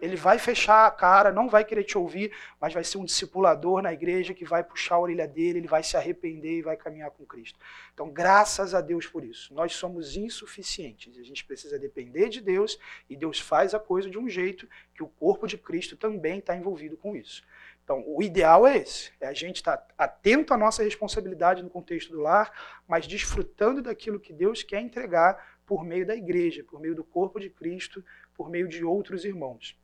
[0.00, 3.80] Ele vai fechar a cara, não vai querer te ouvir, mas vai ser um discipulador
[3.80, 7.10] na igreja que vai puxar a orelha dele, ele vai se arrepender e vai caminhar
[7.10, 7.58] com Cristo.
[7.94, 9.54] Então, graças a Deus por isso.
[9.54, 11.18] Nós somos insuficientes.
[11.18, 15.02] A gente precisa depender de Deus e Deus faz a coisa de um jeito que
[15.02, 17.42] o corpo de Cristo também está envolvido com isso.
[17.86, 21.70] Então, o ideal é esse: é a gente estar tá atento à nossa responsabilidade no
[21.70, 22.52] contexto do lar,
[22.86, 27.38] mas desfrutando daquilo que Deus quer entregar por meio da igreja, por meio do corpo
[27.40, 28.04] de Cristo,
[28.36, 29.76] por meio de outros irmãos.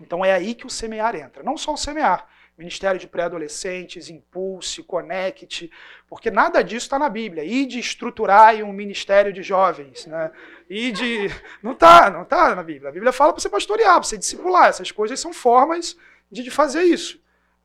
[0.00, 1.42] Então é aí que o semear entra.
[1.42, 5.70] Não só o semear, Ministério de Pré-Adolescentes, Impulse, Conect,
[6.08, 7.44] porque nada disso está na Bíblia.
[7.44, 10.30] E de estruturar um ministério de jovens, né?
[10.68, 11.28] E de.
[11.62, 12.90] Não está, não está na Bíblia.
[12.90, 14.68] A Bíblia fala para você pastorear, para você discipular.
[14.68, 15.96] Essas coisas são formas
[16.30, 17.20] de, de fazer isso.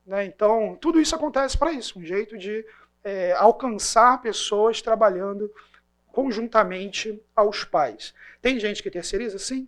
[0.05, 0.25] Né?
[0.25, 2.65] Então, tudo isso acontece para isso um jeito de
[3.03, 5.51] é, alcançar pessoas trabalhando
[6.11, 8.13] conjuntamente aos pais.
[8.41, 9.37] Tem gente que terceiriza?
[9.37, 9.67] Sim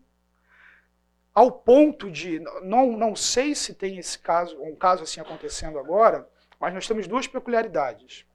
[1.33, 6.29] ao ponto de, não, não sei se tem esse caso, um caso assim acontecendo agora,
[6.59, 8.25] mas nós temos duas peculiaridades.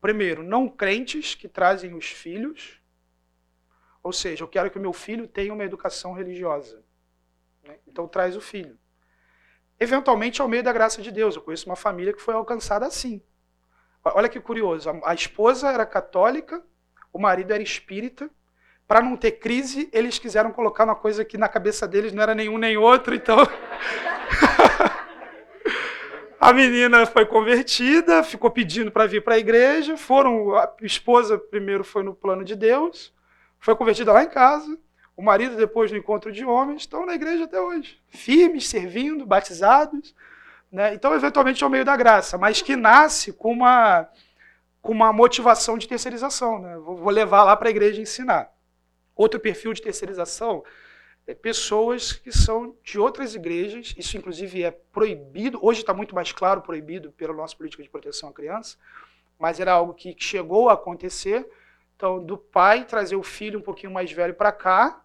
[0.00, 2.80] Primeiro, não crentes que trazem os filhos,
[4.02, 6.82] ou seja, eu quero que o meu filho tenha uma educação religiosa.
[7.64, 7.76] Né?
[7.86, 8.78] Então traz o filho.
[9.78, 13.22] Eventualmente, ao meio da graça de Deus, eu conheço uma família que foi alcançada assim.
[14.04, 16.64] Olha que curioso, a esposa era católica,
[17.12, 18.30] o marido era espírita,
[18.88, 22.34] para não ter crise, eles quiseram colocar uma coisa que na cabeça deles não era
[22.34, 23.36] nenhum nem outro, então.
[26.40, 29.98] a menina foi convertida, ficou pedindo para vir para a igreja.
[29.98, 33.12] Foram, a esposa primeiro foi no plano de Deus,
[33.60, 34.78] foi convertida lá em casa.
[35.14, 40.14] O marido depois no encontro de homens estão na igreja até hoje, firmes, servindo, batizados.
[40.72, 40.94] Né?
[40.94, 44.08] Então, eventualmente, é o meio da graça, mas que nasce com uma,
[44.80, 46.58] com uma motivação de terceirização.
[46.58, 46.74] Né?
[46.78, 48.56] Vou levar lá para a igreja ensinar.
[49.18, 50.62] Outro perfil de terceirização
[51.26, 56.30] é pessoas que são de outras igrejas, isso inclusive é proibido, hoje está muito mais
[56.30, 58.78] claro proibido pela nossa política de proteção à criança,
[59.36, 61.50] mas era algo que chegou a acontecer.
[61.96, 65.04] Então, do pai trazer o filho um pouquinho mais velho para cá,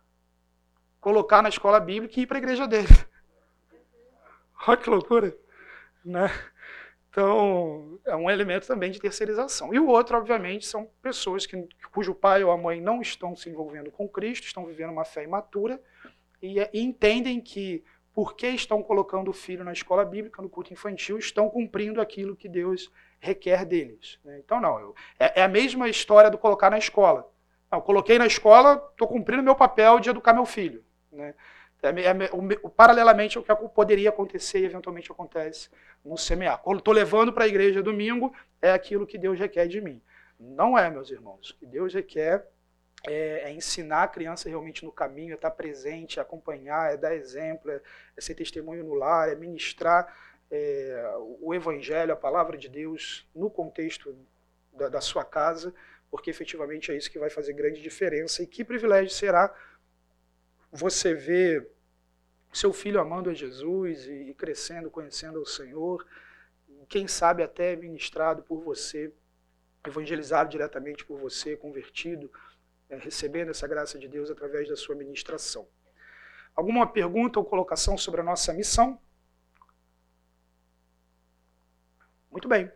[1.02, 2.88] colocar na escola bíblica e ir para a igreja dele.
[4.67, 5.36] Olha que loucura,
[6.06, 6.30] né?
[7.13, 9.71] Então, é um elemento também de terceirização.
[9.71, 13.52] E o outro, obviamente, são pessoas que, cujo pai ou a mãe não estão se
[13.52, 15.80] envolvendo com Cristo, estão vivendo uma fé imatura
[16.41, 17.84] e, e entendem que,
[18.15, 22.49] porque estão colocando o filho na escola bíblica, no culto infantil, estão cumprindo aquilo que
[22.49, 24.17] Deus requer deles.
[24.26, 24.41] Né?
[24.43, 27.32] Então, não, eu, é, é, a mesma história do colocar na escola.
[27.71, 30.84] Não, coloquei na escola, estou cumprindo meu papel de educar meu filho.
[31.12, 31.36] Né?
[31.84, 35.69] É, é, o, paralelamente ao que poderia acontecer e eventualmente acontece
[36.04, 36.60] no semear.
[36.60, 40.02] Quando estou levando para a igreja domingo, é aquilo que Deus requer de mim.
[40.39, 41.52] Não é, meus irmãos.
[41.52, 42.48] O que Deus requer
[43.06, 47.13] é, é ensinar a criança realmente no caminho, é estar presente, é acompanhar, é dar
[47.13, 47.82] exemplo, é,
[48.15, 50.15] é ser testemunho no lar, é ministrar
[50.50, 54.15] é, o evangelho, a palavra de Deus no contexto
[54.72, 55.74] da, da sua casa,
[56.10, 58.41] porque efetivamente é isso que vai fazer grande diferença.
[58.41, 59.54] E que privilégio será
[60.72, 61.72] você ver
[62.54, 66.06] seu filho amando a Jesus e crescendo, conhecendo o Senhor,
[66.88, 69.12] quem sabe até ministrado por você,
[69.86, 72.32] evangelizado diretamente por você, convertido,
[72.89, 75.68] é, recebendo essa graça de Deus através da sua ministração.
[76.56, 79.02] Alguma pergunta ou colocação sobre a nossa missão?
[82.30, 82.72] Muito bem.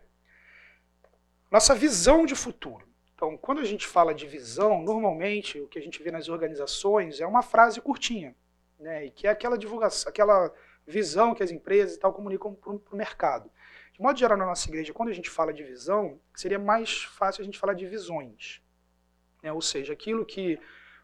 [1.50, 2.86] Nossa visão de futuro.
[3.14, 7.20] Então, quando a gente fala de visão, normalmente o que a gente vê nas organizações
[7.20, 8.34] é uma frase curtinha
[8.78, 9.06] né?
[9.06, 10.52] E que é aquela divulgação, aquela
[10.86, 13.50] visão que as empresas e tal comunicam para o mercado.
[13.92, 17.42] De modo geral, na nossa igreja, quando a gente fala de visão, seria mais fácil
[17.42, 18.62] a gente falar de visões.
[19.42, 19.52] Né?
[19.52, 20.58] Ou seja, aquilo que,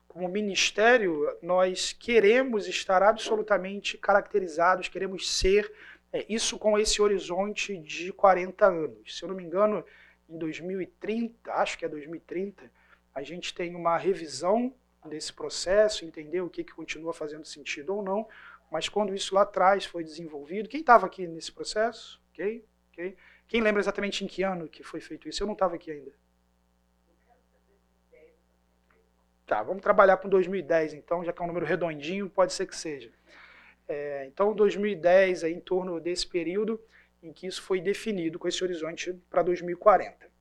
[0.06, 5.70] como ministério, nós queremos estar absolutamente caracterizados, queremos ser
[6.12, 9.18] é, isso com esse horizonte de 40 anos.
[9.18, 9.84] Se eu não me engano,
[10.28, 12.70] em 2030, acho que é 2030,
[13.12, 14.72] a gente tem uma revisão
[15.08, 18.26] desse processo, entender o que, que continua fazendo sentido ou não,
[18.70, 22.20] mas quando isso lá atrás foi desenvolvido, quem estava aqui nesse processo?
[22.32, 22.64] Okay?
[22.92, 23.16] Okay?
[23.46, 25.42] Quem lembra exatamente em que ano que foi feito isso?
[25.42, 26.12] Eu não estava aqui ainda.
[29.46, 32.74] Tá, vamos trabalhar com 2010 então, já que é um número redondinho, pode ser que
[32.74, 33.12] seja.
[33.86, 36.80] É, então, 2010 é em torno desse período
[37.22, 40.33] em que isso foi definido com esse horizonte para 2040.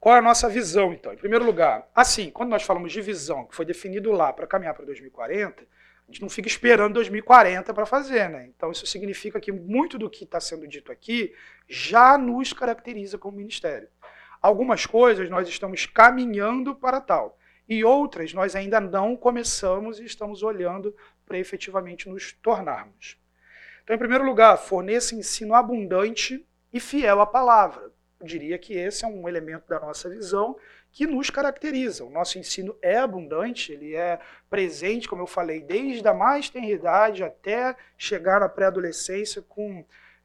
[0.00, 1.12] Qual é a nossa visão, então?
[1.12, 4.74] Em primeiro lugar, assim, quando nós falamos de visão, que foi definido lá para caminhar
[4.74, 5.66] para 2040, a
[6.12, 8.46] gente não fica esperando 2040 para fazer, né?
[8.46, 11.34] Então, isso significa que muito do que está sendo dito aqui
[11.68, 13.88] já nos caracteriza como ministério.
[14.40, 17.36] Algumas coisas nós estamos caminhando para tal,
[17.68, 20.94] e outras nós ainda não começamos e estamos olhando
[21.26, 23.18] para efetivamente nos tornarmos.
[23.82, 27.92] Então, em primeiro lugar, forneça ensino abundante e fiel à palavra.
[28.22, 30.56] Diria que esse é um elemento da nossa visão
[30.90, 32.04] que nos caracteriza.
[32.04, 34.18] O nosso ensino é abundante, ele é
[34.50, 39.84] presente, como eu falei, desde a mais tenridade até chegar na pré-adolescência com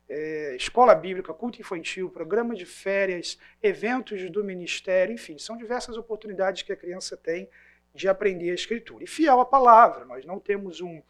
[0.10, 6.64] é, escola bíblica, culto infantil, programa de férias, eventos do ministério, enfim, são diversas oportunidades
[6.64, 7.50] que a criança tem
[7.94, 9.04] de aprender a escritura.
[9.04, 11.02] E fiel à palavra, nós não temos um,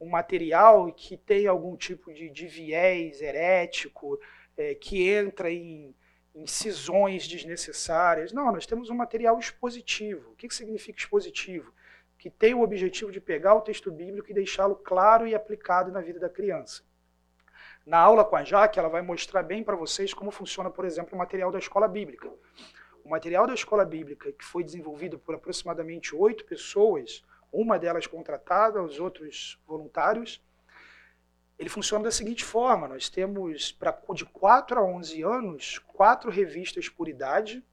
[0.00, 4.20] um material que tem algum tipo de, de viés herético,
[4.56, 5.94] é, que entra em,
[6.38, 8.32] em cisões desnecessárias.
[8.32, 10.30] Não, nós temos um material expositivo.
[10.30, 11.74] O que significa expositivo?
[12.16, 16.00] Que tem o objetivo de pegar o texto bíblico e deixá-lo claro e aplicado na
[16.00, 16.84] vida da criança.
[17.84, 21.16] Na aula com a Jaque, ela vai mostrar bem para vocês como funciona, por exemplo,
[21.16, 22.30] o material da escola bíblica.
[23.04, 28.80] O material da escola bíblica, que foi desenvolvido por aproximadamente oito pessoas, uma delas contratada,
[28.80, 30.40] os outros voluntários,
[31.58, 36.88] ele funciona da seguinte forma: nós temos pra, de 4 a 11 anos, quatro revistas
[36.88, 37.64] por idade,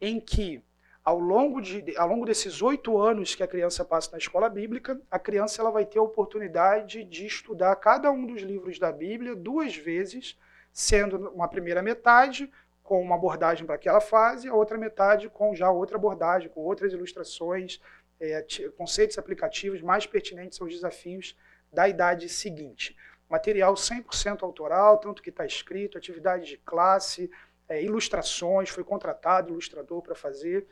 [0.00, 0.62] em que,
[1.04, 4.98] ao longo, de, ao longo desses oito anos que a criança passa na escola bíblica,
[5.10, 9.36] a criança ela vai ter a oportunidade de estudar cada um dos livros da Bíblia
[9.36, 10.38] duas vezes,
[10.72, 12.50] sendo uma primeira metade
[12.82, 16.92] com uma abordagem para aquela fase, a outra metade com já outra abordagem, com outras
[16.92, 17.80] ilustrações,
[18.20, 18.44] é,
[18.76, 21.34] conceitos aplicativos mais pertinentes aos desafios
[21.74, 22.96] da idade seguinte.
[23.28, 27.30] Material 100% autoral, tanto que está escrito, atividade de classe,
[27.68, 30.66] é, ilustrações, foi contratado ilustrador para fazer.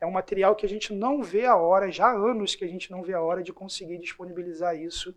[0.00, 2.68] É um material que a gente não vê a hora, já há anos que a
[2.68, 5.14] gente não vê a hora de conseguir disponibilizar isso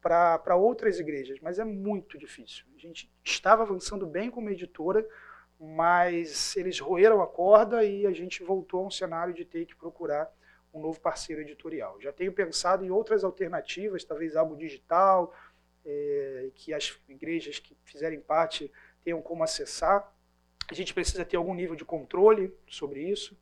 [0.00, 2.64] para outras igrejas, mas é muito difícil.
[2.74, 5.06] A gente estava avançando bem como editora,
[5.60, 9.76] mas eles roeram a corda e a gente voltou a um cenário de ter que
[9.76, 10.28] procurar
[10.72, 12.00] um novo parceiro editorial.
[12.00, 15.34] Já tenho pensado em outras alternativas, talvez algo digital,
[15.84, 18.70] é, que as igrejas que fizerem parte
[19.04, 20.12] tenham como acessar.
[20.70, 23.36] A gente precisa ter algum nível de controle sobre isso.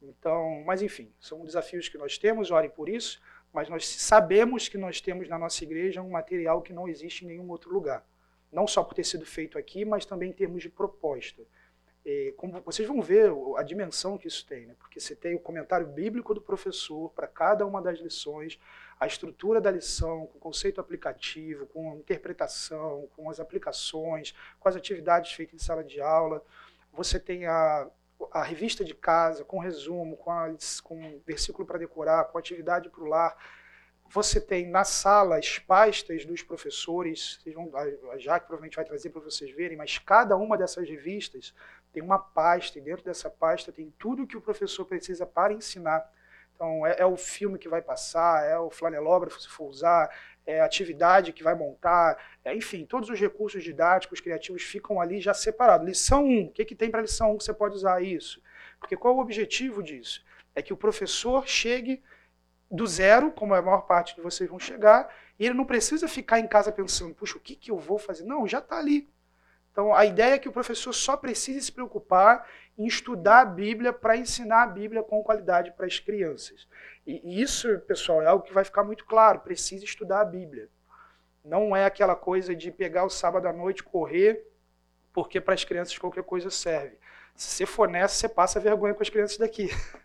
[0.00, 3.20] Então, mas enfim, são desafios que nós temos, orem por isso,
[3.52, 7.28] mas nós sabemos que nós temos na nossa igreja um material que não existe em
[7.28, 8.04] nenhum outro lugar.
[8.50, 11.42] Não só por ter sido feito aqui, mas também em termos de proposta.
[12.04, 14.74] É, como vocês vão ver a dimensão que isso tem, né?
[14.76, 18.58] porque você tem o comentário bíblico do professor para cada uma das lições,
[18.98, 24.68] a estrutura da lição, com o conceito aplicativo, com a interpretação, com as aplicações, com
[24.68, 26.44] as atividades feitas em sala de aula.
[26.92, 27.88] Você tem a,
[28.32, 33.02] a revista de casa, com resumo, com, a, com versículo para decorar, com atividade para
[33.02, 33.36] o lar.
[34.10, 37.70] Você tem na sala as pastas dos professores, vão,
[38.12, 41.54] a Jaque provavelmente vai trazer para vocês verem, mas cada uma dessas revistas
[41.92, 46.10] tem uma pasta, e dentro dessa pasta tem tudo que o professor precisa para ensinar.
[46.54, 50.10] Então, é, é o filme que vai passar, é o flanelógrafo, se for usar,
[50.46, 55.20] é a atividade que vai montar, é, enfim, todos os recursos didáticos, criativos ficam ali
[55.20, 55.86] já separados.
[55.86, 58.42] Lição 1, o que, que tem para lição 1 que você pode usar isso?
[58.78, 60.24] Porque qual é o objetivo disso?
[60.54, 62.02] É que o professor chegue
[62.70, 66.40] do zero, como a maior parte de vocês vão chegar, e ele não precisa ficar
[66.40, 68.24] em casa pensando, puxa, o que, que eu vou fazer?
[68.24, 69.08] Não, já está ali.
[69.72, 73.92] Então, a ideia é que o professor só precise se preocupar em estudar a Bíblia
[73.92, 76.68] para ensinar a Bíblia com qualidade para as crianças.
[77.06, 80.68] E isso, pessoal, é algo que vai ficar muito claro: precisa estudar a Bíblia.
[81.42, 84.46] Não é aquela coisa de pegar o sábado à noite, correr,
[85.12, 86.96] porque para as crianças qualquer coisa serve.
[87.34, 89.68] Se você for nessa, você passa vergonha com as crianças daqui.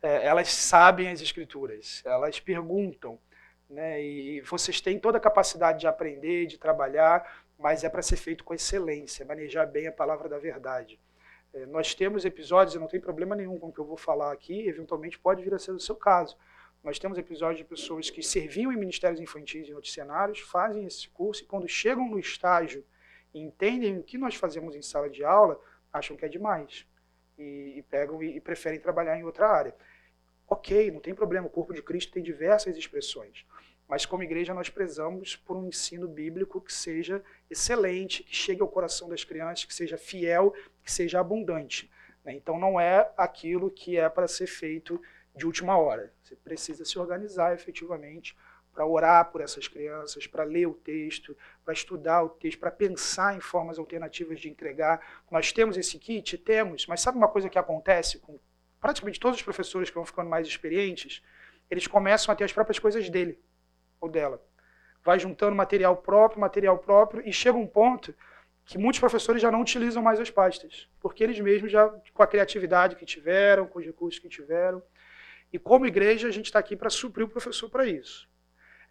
[0.00, 3.18] É, elas sabem as escrituras, elas perguntam.
[3.68, 8.16] Né, e vocês têm toda a capacidade de aprender, de trabalhar, mas é para ser
[8.16, 10.98] feito com excelência, manejar bem a palavra da verdade.
[11.52, 14.32] É, nós temos episódios, e não tem problema nenhum com o que eu vou falar
[14.32, 16.36] aqui, eventualmente pode vir a ser o seu caso.
[16.84, 21.42] Nós temos episódios de pessoas que serviam em ministérios infantis e noticiários, fazem esse curso
[21.42, 22.84] e quando chegam no estágio
[23.34, 25.60] e entendem o que nós fazemos em sala de aula,
[25.92, 26.86] acham que é demais
[27.36, 29.74] e, e pegam e, e preferem trabalhar em outra área.
[30.48, 33.44] Ok, não tem problema, o corpo de Cristo tem diversas expressões.
[33.88, 38.68] Mas como igreja nós prezamos por um ensino bíblico que seja excelente, que chegue ao
[38.68, 40.52] coração das crianças, que seja fiel,
[40.84, 41.90] que seja abundante.
[42.22, 42.34] Né?
[42.34, 45.00] Então não é aquilo que é para ser feito
[45.34, 46.12] de última hora.
[46.22, 48.36] Você precisa se organizar efetivamente
[48.74, 53.34] para orar por essas crianças, para ler o texto, para estudar o texto, para pensar
[53.34, 55.24] em formas alternativas de entregar.
[55.30, 56.36] Nós temos esse kit?
[56.36, 58.38] Temos, mas sabe uma coisa que acontece com
[58.78, 61.22] praticamente todos os professores que vão ficando mais experientes?
[61.70, 63.38] Eles começam a ter as próprias coisas dele
[64.00, 64.42] ou dela.
[65.04, 68.14] Vai juntando material próprio, material próprio, e chega um ponto
[68.64, 72.26] que muitos professores já não utilizam mais as pastas, porque eles mesmos já, com a
[72.26, 74.82] criatividade que tiveram, com os recursos que tiveram.
[75.50, 78.28] E como igreja, a gente está aqui para suprir o professor para isso.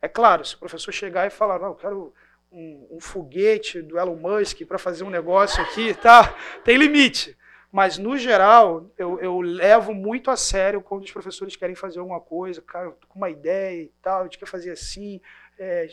[0.01, 2.13] É claro, se o professor chegar e falar, não, eu quero
[2.51, 6.35] um, um foguete do Elon Musk para fazer um negócio aqui, tá?
[6.63, 7.37] Tem limite.
[7.71, 12.21] Mas, no geral, eu, eu, levo muito a sério quando os professores querem fazer alguma
[12.21, 15.19] coisa, cara, com uma ideia e tal, a gente quer fazer assim,
[15.59, 15.89] é,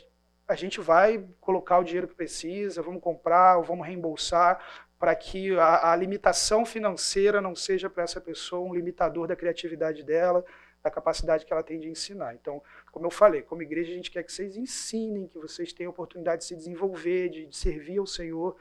[0.47, 4.61] a gente vai colocar o dinheiro que precisa, vamos comprar ou vamos reembolsar
[4.99, 10.03] para que a, a, limitação financeira não seja para essa pessoa um limitador da criatividade
[10.03, 10.45] dela,
[10.83, 12.35] da capacidade que ela tem de ensinar.
[12.35, 12.63] Então,
[12.93, 16.43] como eu falei, como igreja a gente quer que vocês ensinem, que vocês tenham oportunidade
[16.43, 18.57] de se desenvolver, de, de servir ao Senhor.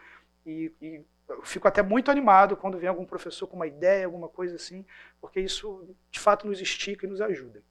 [0.45, 4.29] E, e eu fico até muito animado quando vem algum professor com uma ideia, alguma
[4.29, 4.85] coisa assim,
[5.19, 7.63] porque isso de fato nos estica e nos ajuda.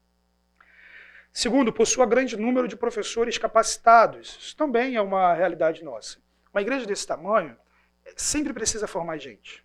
[1.32, 4.36] Segundo, possua grande número de professores capacitados.
[4.40, 6.18] Isso também é uma realidade nossa.
[6.53, 7.57] Uma igreja desse tamanho
[8.14, 9.64] sempre precisa formar gente.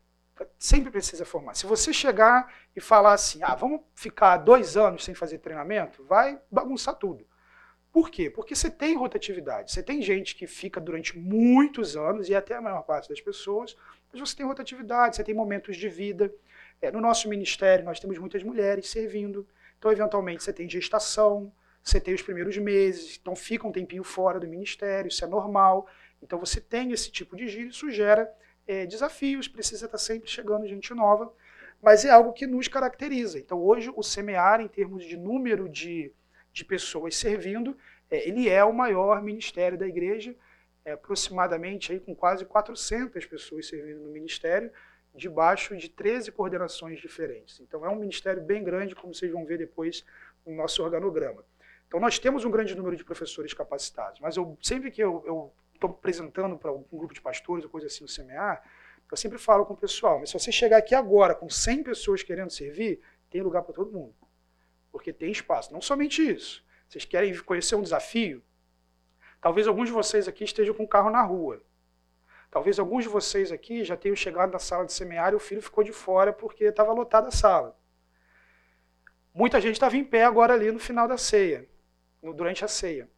[0.58, 1.56] Sempre precisa formar.
[1.56, 6.40] Se você chegar e falar assim, ah, vamos ficar dois anos sem fazer treinamento, vai
[6.50, 7.27] bagunçar tudo.
[7.92, 8.30] Por quê?
[8.30, 9.72] Porque você tem rotatividade.
[9.72, 13.76] Você tem gente que fica durante muitos anos, e até a maior parte das pessoas,
[14.12, 16.34] mas você tem rotatividade, você tem momentos de vida.
[16.82, 19.48] É, no nosso ministério, nós temos muitas mulheres servindo.
[19.78, 21.52] Então, eventualmente, você tem gestação,
[21.84, 25.88] você tem os primeiros meses, então fica um tempinho fora do ministério, isso é normal.
[26.22, 28.32] Então, você tem esse tipo de giro, isso gera
[28.68, 31.34] é, desafios, precisa estar sempre chegando gente nova,
[31.82, 33.40] mas é algo que nos caracteriza.
[33.40, 36.12] Então, hoje, o semear, em termos de número de,
[36.58, 37.78] de pessoas servindo,
[38.10, 40.36] é, ele é o maior ministério da igreja,
[40.84, 44.72] é, aproximadamente aí, com quase 400 pessoas servindo no ministério,
[45.14, 47.60] debaixo de 13 coordenações diferentes.
[47.60, 50.06] Então, é um ministério bem grande, como vocês vão ver depois
[50.46, 51.44] no nosso organograma.
[51.88, 55.92] Então, nós temos um grande número de professores capacitados, mas eu, sempre que eu, estou
[55.92, 58.60] apresentando para um grupo de pastores ou coisa assim no CMA,
[59.10, 62.24] eu sempre falo com o pessoal, mas se você chegar aqui agora com 100 pessoas
[62.24, 63.00] querendo servir,
[63.30, 64.14] tem lugar para todo mundo.
[64.98, 65.72] Porque tem espaço.
[65.72, 66.66] Não somente isso.
[66.88, 68.44] Vocês querem conhecer um desafio?
[69.40, 71.62] Talvez alguns de vocês aqui estejam com o carro na rua.
[72.50, 75.62] Talvez alguns de vocês aqui já tenham chegado na sala de seminário e o filho
[75.62, 77.78] ficou de fora porque estava lotada a sala.
[79.34, 81.70] Muita gente estava em pé agora ali no final da ceia,
[82.22, 83.10] durante a ceia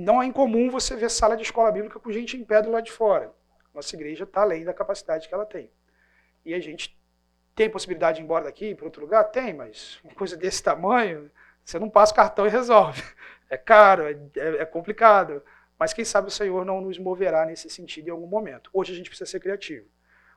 [0.00, 2.84] não é incomum você ver sala de escola bíblica com gente em pé do lado
[2.84, 3.34] de fora.
[3.74, 5.70] Nossa igreja está além da capacidade que ela tem.
[6.44, 6.98] E a gente
[7.54, 9.24] tem possibilidade de ir embora daqui para outro lugar?
[9.24, 11.30] Tem, mas uma coisa desse tamanho,
[11.64, 13.02] você não passa o cartão e resolve.
[13.52, 15.42] É caro, é, é, é complicado.
[15.76, 18.70] Mas quem sabe o Senhor não nos moverá nesse sentido em algum momento.
[18.72, 19.88] Hoje a gente precisa ser criativo.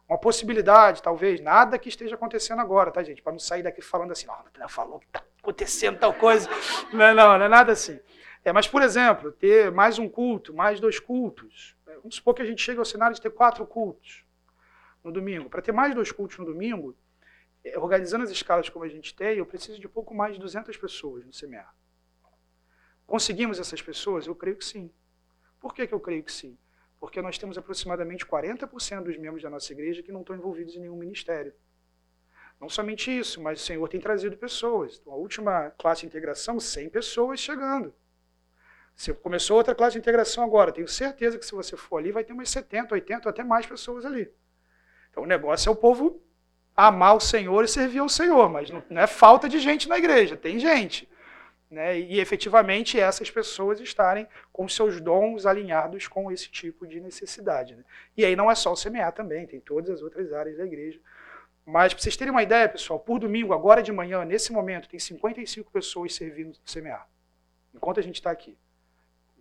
[0.10, 3.22] Uma possibilidade, talvez, nada que esteja acontecendo agora, tá, gente?
[3.22, 4.26] Para não sair daqui falando assim,
[4.58, 6.50] não, falou que está acontecendo tal coisa.
[6.92, 8.00] Não, não, não é nada assim.
[8.44, 11.76] É, mas, por exemplo, ter mais um culto, mais dois cultos.
[11.86, 14.26] Vamos supor que a gente chegue ao cenário de ter quatro cultos
[15.04, 15.50] no domingo.
[15.50, 16.96] Para ter mais dois cultos no domingo,
[17.78, 21.26] organizando as escalas como a gente tem, eu preciso de pouco mais de 200 pessoas
[21.26, 21.66] no CMA.
[23.06, 24.28] Conseguimos essas pessoas?
[24.28, 24.92] Eu creio que sim.
[25.60, 26.58] Por que, que eu creio que sim?
[27.00, 30.80] Porque nós temos aproximadamente 40% dos membros da nossa igreja que não estão envolvidos em
[30.80, 31.54] nenhum ministério.
[32.60, 35.00] Não somente isso, mas o Senhor tem trazido pessoas.
[35.00, 37.94] Então, a última classe de integração, 100 pessoas chegando.
[38.96, 40.72] Você começou outra classe de integração agora.
[40.72, 44.06] Tenho certeza que se você for ali, vai ter umas 70, 80, até mais pessoas
[44.06, 44.32] ali.
[45.10, 46.22] Então o negócio é o povo
[46.76, 50.36] amar o Senhor e servir ao Senhor, mas não, é falta de gente na igreja,
[50.36, 51.08] tem gente.
[51.70, 52.00] Né?
[52.00, 57.76] E efetivamente essas pessoas estarem com seus dons alinhados com esse tipo de necessidade.
[57.76, 57.84] Né?
[58.16, 61.00] E aí não é só o semear também, tem todas as outras áreas da igreja.
[61.66, 65.00] Mas para vocês terem uma ideia, pessoal, por domingo, agora de manhã, nesse momento, tem
[65.00, 67.08] 55 pessoas servindo no semear.
[67.74, 68.58] Enquanto a gente está aqui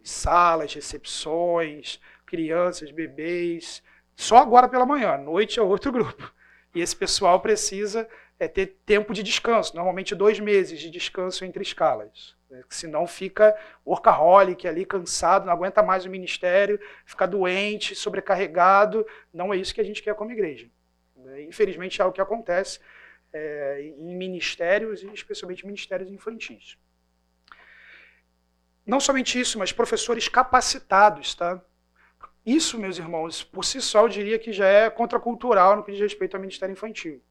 [0.03, 3.83] salas, recepções, crianças, bebês.
[4.17, 6.33] Só agora pela manhã, à noite é outro grupo.
[6.75, 8.09] E esse pessoal precisa
[8.39, 12.35] é, ter tempo de descanso, normalmente dois meses de descanso entre escalas.
[12.51, 12.63] Né?
[12.69, 13.57] Senão fica
[13.87, 19.07] workaholic ali, cansado, não aguenta mais o ministério, fica doente, sobrecarregado.
[19.33, 20.69] Não é isso que a gente quer como igreja.
[21.17, 21.43] Né?
[21.43, 22.81] Infelizmente é o que acontece
[23.33, 26.77] é, em ministérios, e especialmente ministérios infantis.
[28.85, 31.63] Não somente isso, mas professores capacitados, tá?
[32.45, 36.01] Isso, meus irmãos, por si só eu diria que já é contracultural no que diz
[36.01, 37.23] respeito ao ministério infantil.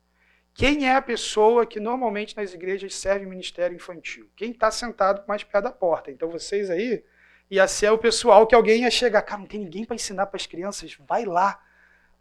[0.54, 4.30] Quem é a pessoa que normalmente nas igrejas serve ministério infantil?
[4.36, 6.12] Quem está sentado mais perto da porta.
[6.12, 7.04] Então vocês aí,
[7.50, 10.38] ia ser o pessoal que alguém ia chegar, cara, não tem ninguém para ensinar para
[10.38, 11.60] as crianças, vai lá,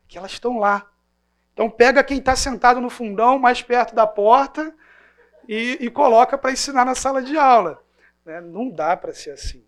[0.08, 0.90] que elas estão lá.
[1.52, 4.74] Então pega quem está sentado no fundão, mais perto da porta,
[5.48, 7.82] e, e coloca para ensinar na sala de aula.
[8.24, 8.40] Né?
[8.40, 9.64] Não dá para ser assim.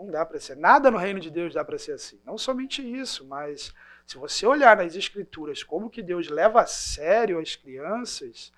[0.00, 0.56] Não dá para ser.
[0.56, 2.18] Nada no reino de Deus dá para ser assim.
[2.24, 3.74] Não somente isso, mas
[4.06, 8.50] se você olhar nas escrituras como que Deus leva a sério as crianças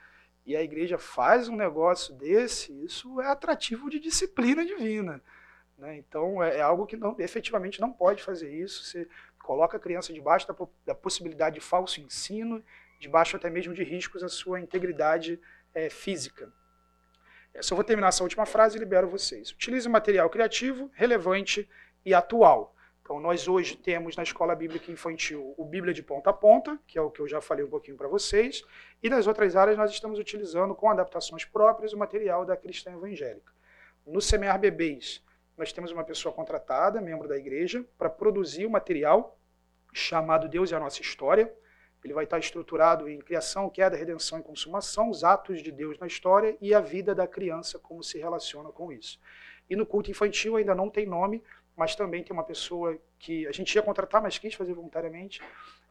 [0.46, 5.20] e a igreja faz um negócio desse, isso é atrativo de disciplina divina.
[5.76, 5.96] Né?
[5.96, 8.84] Então é, é algo que não, efetivamente não pode fazer isso.
[8.84, 9.08] Você
[9.42, 10.54] coloca a criança debaixo da,
[10.86, 12.62] da possibilidade de falso ensino,
[13.00, 15.40] debaixo até mesmo de riscos à sua integridade
[15.74, 16.52] é, física.
[17.54, 19.50] Eu só vou terminar essa última frase e libero vocês.
[19.50, 21.68] Utilize material criativo, relevante
[22.04, 22.74] e atual.
[23.02, 26.96] Então, nós hoje temos na Escola Bíblica Infantil o Bíblia de Ponta a Ponta, que
[26.96, 28.64] é o que eu já falei um pouquinho para vocês,
[29.02, 33.52] e nas outras áreas nós estamos utilizando com adaptações próprias o material da Cristã Evangélica.
[34.06, 35.22] No Semear Bebês,
[35.58, 39.36] nós temos uma pessoa contratada, membro da igreja, para produzir o um material
[39.92, 41.52] chamado Deus e a Nossa História.
[42.04, 46.06] Ele vai estar estruturado em criação, queda, redenção e consumação, os atos de Deus na
[46.06, 49.20] história e a vida da criança, como se relaciona com isso.
[49.70, 51.42] E no culto infantil ainda não tem nome,
[51.76, 55.40] mas também tem uma pessoa que a gente ia contratar, mas quis fazer voluntariamente,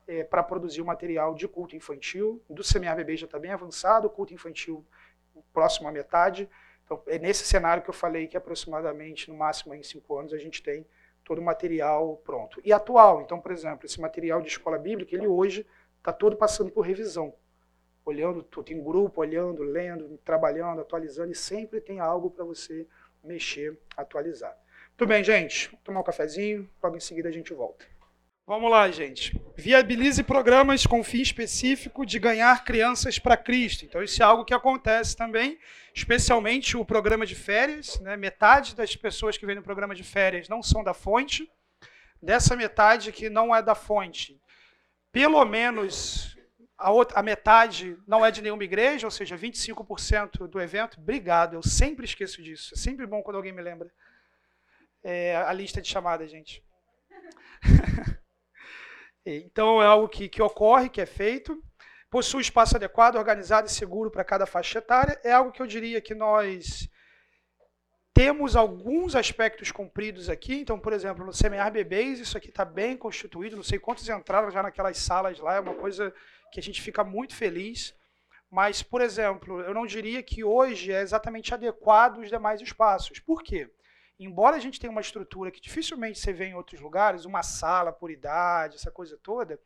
[0.07, 2.41] é, para produzir o material de culto infantil.
[2.49, 4.85] Do Semear Bebê já está bem avançado, o culto infantil
[5.53, 6.49] próximo à metade.
[6.83, 10.37] Então, é nesse cenário que eu falei que aproximadamente, no máximo em cinco anos, a
[10.37, 10.85] gente tem
[11.23, 12.59] todo o material pronto.
[12.65, 15.65] E atual, então, por exemplo, esse material de escola bíblica, ele hoje
[16.01, 17.33] está todo passando por revisão.
[18.03, 22.87] Olhando tudo em grupo, olhando, lendo, trabalhando, atualizando, e sempre tem algo para você
[23.23, 24.57] mexer, atualizar.
[24.97, 25.69] Tudo bem, gente?
[25.69, 27.85] Vou tomar um cafezinho, logo em seguida a gente volta.
[28.47, 29.39] Vamos lá, gente.
[29.55, 33.85] Viabilize programas com fim específico de ganhar crianças para Cristo.
[33.85, 35.59] Então, isso é algo que acontece também,
[35.93, 37.99] especialmente o programa de férias.
[37.99, 38.17] Né?
[38.17, 41.49] Metade das pessoas que vêm no programa de férias não são da fonte.
[42.21, 44.40] Dessa metade que não é da fonte,
[45.11, 46.37] pelo menos
[46.77, 50.99] a, outra, a metade não é de nenhuma igreja, ou seja, 25% do evento.
[50.99, 52.73] Obrigado, eu sempre esqueço disso.
[52.73, 53.91] É sempre bom quando alguém me lembra.
[55.03, 56.63] É, a lista de chamadas, gente.
[59.23, 61.63] Então é algo que, que ocorre, que é feito.
[62.09, 65.19] Possui espaço adequado, organizado e seguro para cada faixa etária.
[65.23, 66.89] É algo que eu diria que nós
[68.21, 70.59] temos alguns aspectos cumpridos aqui.
[70.59, 73.55] Então, por exemplo, no semear bebês, isso aqui está bem constituído.
[73.55, 75.55] Não sei quantos entraram já naquelas salas lá.
[75.55, 76.13] É uma coisa
[76.51, 77.95] que a gente fica muito feliz.
[78.47, 83.19] Mas, por exemplo, eu não diria que hoje é exatamente adequado os demais espaços.
[83.19, 83.67] Por quê?
[84.19, 87.91] embora a gente tenha uma estrutura que dificilmente você vê em outros lugares, uma sala
[87.91, 89.59] por idade, essa coisa toda,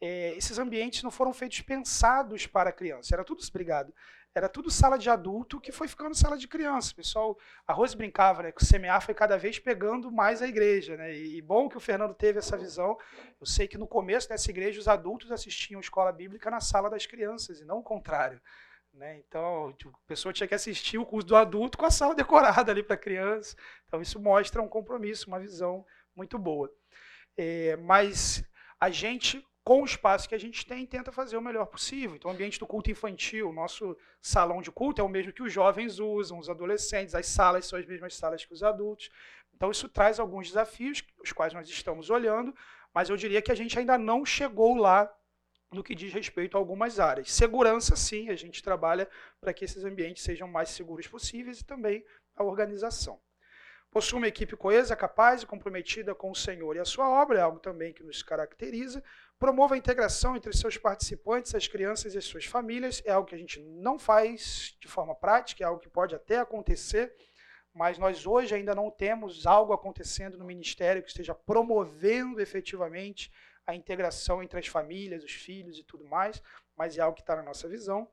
[0.00, 3.14] é, esses ambientes não foram feitos pensados para criança.
[3.14, 3.92] Era tudo, obrigado,
[4.34, 6.92] era tudo sala de adulto que foi ficando sala de criança.
[6.92, 10.46] O pessoal, a Rose brincava, né, que o semear foi cada vez pegando mais a
[10.46, 11.16] igreja, né?
[11.16, 12.96] E bom que o Fernando teve essa visão.
[13.40, 17.06] Eu sei que no começo dessa igreja os adultos assistiam escola bíblica na sala das
[17.06, 18.40] crianças e não o contrário.
[18.94, 19.18] Né?
[19.18, 22.70] Então, tipo, a pessoa tinha que assistir o curso do adulto com a sala decorada
[22.70, 23.56] ali para criança.
[23.86, 26.72] Então, isso mostra um compromisso, uma visão muito boa.
[27.36, 28.44] É, mas
[28.78, 32.16] a gente, com o espaço que a gente tem, tenta fazer o melhor possível.
[32.16, 35.52] Então, o ambiente do culto infantil, nosso salão de culto é o mesmo que os
[35.52, 39.10] jovens usam, os adolescentes, as salas são as mesmas salas que os adultos.
[39.54, 42.54] Então, isso traz alguns desafios, os quais nós estamos olhando,
[42.94, 45.12] mas eu diria que a gente ainda não chegou lá
[45.70, 47.30] no que diz respeito a algumas áreas.
[47.30, 49.08] Segurança, sim, a gente trabalha
[49.40, 52.04] para que esses ambientes sejam mais seguros possíveis e também
[52.34, 53.20] a organização.
[53.90, 57.42] Possui uma equipe coesa, capaz e comprometida com o Senhor e a sua obra, é
[57.42, 59.02] algo também que nos caracteriza.
[59.40, 63.34] Promova a integração entre seus participantes, as crianças e as suas famílias, é algo que
[63.34, 67.10] a gente não faz de forma prática, é algo que pode até acontecer,
[67.72, 73.32] mas nós hoje ainda não temos algo acontecendo no ministério que esteja promovendo efetivamente
[73.66, 76.42] a integração entre as famílias, os filhos e tudo mais,
[76.76, 78.06] mas é algo que está na nossa visão.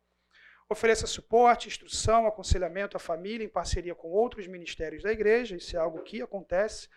[0.70, 5.80] Ofereça suporte, instrução, aconselhamento à família em parceria com outros ministérios da igreja, isso é
[5.80, 6.88] algo que acontece.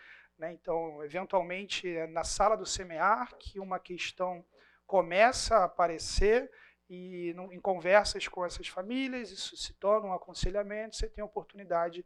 [0.41, 0.51] Né?
[0.53, 4.43] Então, eventualmente, é na sala do semear, que uma questão
[4.87, 6.51] começa a aparecer
[6.89, 12.03] e em conversas com essas famílias, isso se torna um aconselhamento, você tem a oportunidade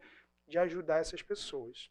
[0.48, 1.90] de ajudar essas pessoas.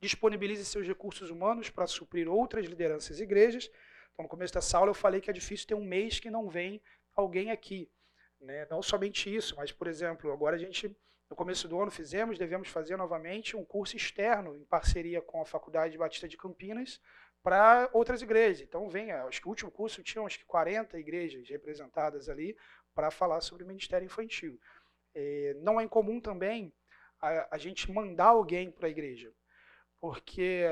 [0.00, 3.68] Disponibilize seus recursos humanos para suprir outras lideranças e igrejas
[4.12, 6.48] então, no começo dessa aula eu falei que é difícil ter um mês que não
[6.48, 6.82] vem
[7.14, 7.90] alguém aqui.
[8.38, 8.66] Né?
[8.70, 10.94] Não somente isso, mas, por exemplo, agora a gente,
[11.30, 15.46] no começo do ano, fizemos, devemos fazer novamente um curso externo em parceria com a
[15.46, 17.00] Faculdade Batista de Campinas
[17.40, 18.60] para outras igrejas.
[18.60, 22.56] Então, vem, acho que o último curso tinha acho que 40 igrejas representadas ali
[22.92, 24.60] para falar sobre o Ministério Infantil.
[25.14, 26.74] É, não é incomum também
[27.20, 29.32] a, a gente mandar alguém para a igreja,
[30.00, 30.64] porque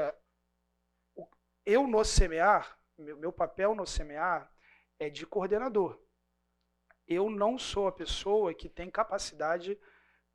[1.65, 4.53] eu no semear, meu, meu papel no semear
[4.99, 6.03] é de coordenador.
[7.07, 9.79] Eu não sou a pessoa que tem capacidade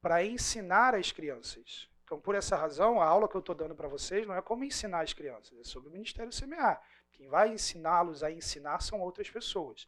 [0.03, 1.89] para ensinar as crianças.
[2.03, 4.65] Então, por essa razão, a aula que eu estou dando para vocês não é como
[4.65, 6.83] ensinar as crianças, é sobre o Ministério Semear.
[7.13, 9.87] Quem vai ensiná-los a ensinar são outras pessoas.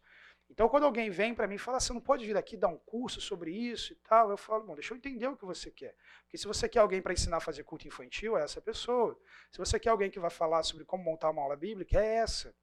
[0.49, 2.78] Então, quando alguém vem para mim e fala, você não pode vir aqui dar um
[2.78, 5.93] curso sobre isso e tal, eu falo, bom, deixa eu entender o que você quer.
[6.22, 9.20] Porque se você quer alguém para ensinar a fazer culto infantil, é essa pessoa.
[9.51, 12.55] Se você quer alguém que vai falar sobre como montar uma aula bíblica, é essa.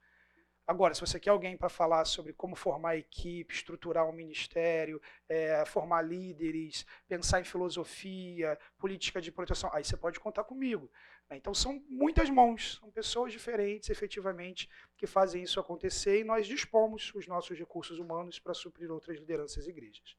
[0.64, 5.64] Agora, se você quer alguém para falar sobre como formar equipe, estruturar um ministério, é,
[5.66, 10.88] formar líderes, pensar em filosofia, política de proteção, aí você pode contar comigo.
[11.28, 11.36] Né?
[11.36, 17.12] Então, são muitas mãos, são pessoas diferentes, efetivamente, que fazem isso acontecer e nós dispomos
[17.12, 20.16] os nossos recursos humanos para suprir outras lideranças e igrejas.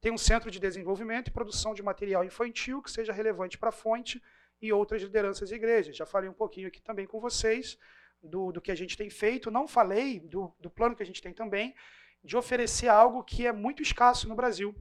[0.00, 3.72] tem um centro de desenvolvimento e produção de material infantil que seja relevante para a
[3.72, 4.22] fonte
[4.62, 5.96] e outras lideranças e igrejas.
[5.96, 7.76] Já falei um pouquinho aqui também com vocês
[8.22, 9.50] do, do que a gente tem feito.
[9.50, 11.74] Não falei do, do plano que a gente tem também
[12.22, 14.74] de oferecer algo que é muito escasso no Brasil,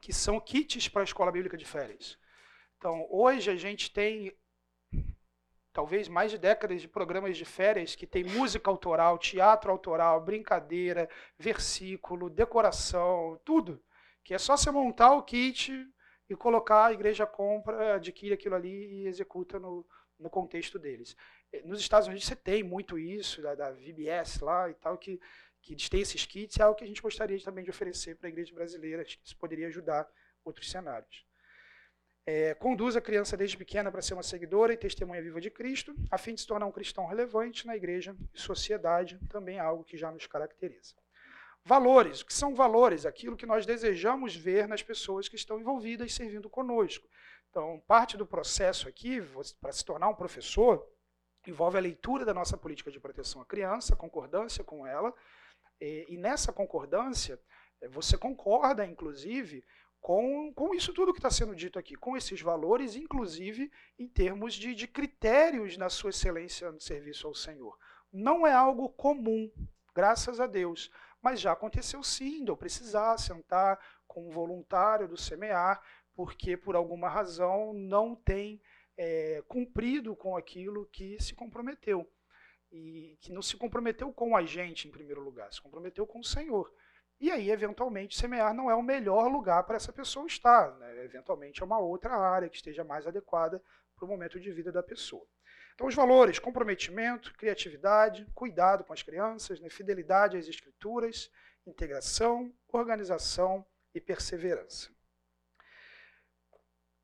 [0.00, 2.18] que são kits para a escola bíblica de férias.
[2.76, 4.36] Então, hoje a gente tem
[5.72, 11.08] talvez mais de décadas de programas de férias que tem música autoral, teatro autoral, brincadeira,
[11.38, 13.82] versículo, decoração, tudo.
[14.22, 15.72] Que é só você montar o kit
[16.28, 19.84] e colocar, a igreja compra, adquire aquilo ali e executa no,
[20.18, 21.16] no contexto deles.
[21.54, 25.20] Eh, nos Estados Unidos você tem muito isso, da, da VBS lá e tal, que,
[25.62, 28.30] que tem esses kits, é algo que a gente gostaria também de oferecer para a
[28.30, 30.08] igreja brasileira, acho que isso poderia ajudar
[30.44, 31.24] outros cenários.
[32.26, 35.94] É, conduz a criança desde pequena para ser uma seguidora e testemunha viva de Cristo,
[36.10, 39.84] a fim de se tornar um cristão relevante na igreja e sociedade, também é algo
[39.84, 40.94] que já nos caracteriza.
[41.66, 43.06] Valores, o que são valores?
[43.06, 47.06] Aquilo que nós desejamos ver nas pessoas que estão envolvidas servindo conosco.
[47.50, 49.22] Então, parte do processo aqui,
[49.60, 50.86] para se tornar um professor,
[51.46, 55.14] envolve a leitura da nossa política de proteção à criança, concordância com ela,
[55.80, 57.38] e, e nessa concordância,
[57.90, 59.64] você concorda, inclusive,
[60.00, 64.54] com, com isso tudo que está sendo dito aqui, com esses valores, inclusive em termos
[64.54, 67.76] de, de critérios na sua excelência no serviço ao Senhor.
[68.12, 69.50] Não é algo comum,
[69.94, 70.90] graças a Deus,
[71.22, 75.82] mas já aconteceu sim, de eu precisar sentar com um voluntário do semear,
[76.14, 78.60] porque por alguma razão não tem
[78.96, 82.08] é, cumprido com aquilo que se comprometeu.
[82.70, 86.24] E que não se comprometeu com a gente, em primeiro lugar, se comprometeu com o
[86.24, 86.72] Senhor.
[87.20, 90.76] E aí, eventualmente, semear não é o melhor lugar para essa pessoa estar.
[90.78, 91.04] Né?
[91.04, 93.62] Eventualmente, é uma outra área que esteja mais adequada
[93.94, 95.24] para o momento de vida da pessoa.
[95.74, 99.70] Então, os valores: comprometimento, criatividade, cuidado com as crianças, né?
[99.70, 101.30] fidelidade às escrituras,
[101.66, 103.64] integração, organização
[103.94, 104.90] e perseverança.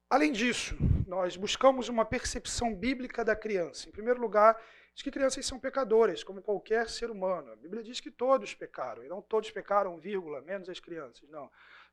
[0.09, 0.77] Além disso,
[1.11, 3.89] nós buscamos uma percepção bíblica da criança.
[3.89, 4.57] Em primeiro lugar,
[4.95, 7.53] Diz que crianças são pecadoras, como qualquer ser humano.
[7.53, 11.29] A Bíblia diz que todos pecaram, e não todos pecaram, vírgula, menos as crianças.
[11.31, 11.51] Não.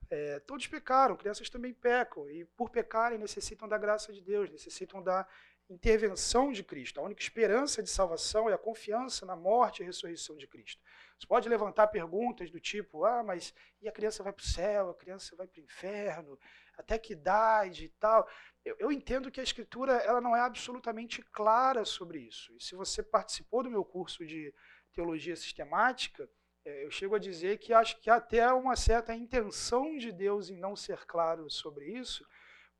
[0.10, 5.02] É, todos pecaram, crianças também pecam, e por pecarem necessitam da graça de Deus, necessitam
[5.02, 5.28] da
[5.70, 7.00] intervenção de Cristo.
[7.00, 10.82] A única esperança de salvação é a confiança na morte e ressurreição de Cristo.
[11.18, 14.90] Você pode levantar perguntas do tipo: ah, mas e a criança vai para o céu,
[14.90, 16.40] a criança vai para o inferno,
[16.78, 18.28] até que idade e tal?
[18.64, 22.54] Eu, eu, entendo que a escritura ela não é absolutamente clara sobre isso.
[22.56, 24.54] E se você participou do meu curso de
[24.94, 26.30] teologia sistemática,
[26.66, 30.58] é, eu chego a dizer que acho que até uma certa intenção de Deus em
[30.58, 32.26] não ser claro sobre isso,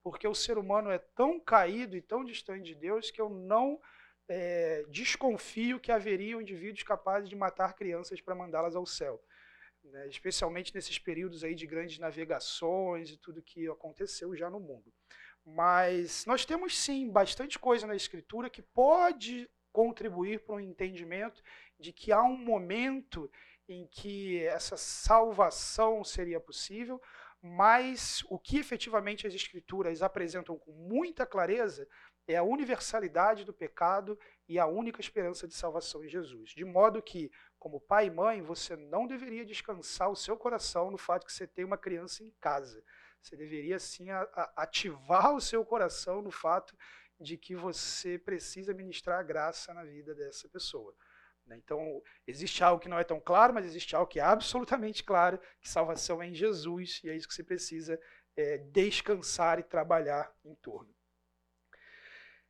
[0.04, 3.80] porque o ser humano é tão caído e tão distante de Deus que eu não
[4.28, 9.22] é, desconfio que haveriam indivíduos capazes de matar crianças para mandá-las ao céu.
[9.92, 10.08] Né?
[10.08, 14.94] Especialmente nesses períodos aí de grandes navegações e tudo que aconteceu já no mundo.
[15.46, 21.42] Mas nós temos sim bastante coisa na escritura que pode contribuir para um entendimento
[21.80, 23.30] de que há um momento
[23.70, 27.02] em que essa salvação seria possível,
[27.42, 31.88] mas o que efetivamente as escrituras apresentam com muita clareza
[32.28, 34.20] é a universalidade do pecado
[34.50, 36.50] e a única esperança de salvação em Jesus.
[36.50, 40.98] De modo que, como pai e mãe, você não deveria descansar o seu coração no
[40.98, 42.84] fato que você tem uma criança em casa.
[43.22, 46.76] Você deveria sim a, a ativar o seu coração no fato
[47.20, 50.96] de que você precisa ministrar a graça na vida dessa pessoa.
[51.46, 51.58] Né?
[51.58, 55.40] Então, existe algo que não é tão claro, mas existe algo que é absolutamente claro,
[55.60, 58.00] que salvação é em Jesus, e é isso que você precisa
[58.36, 60.97] é, descansar e trabalhar em torno.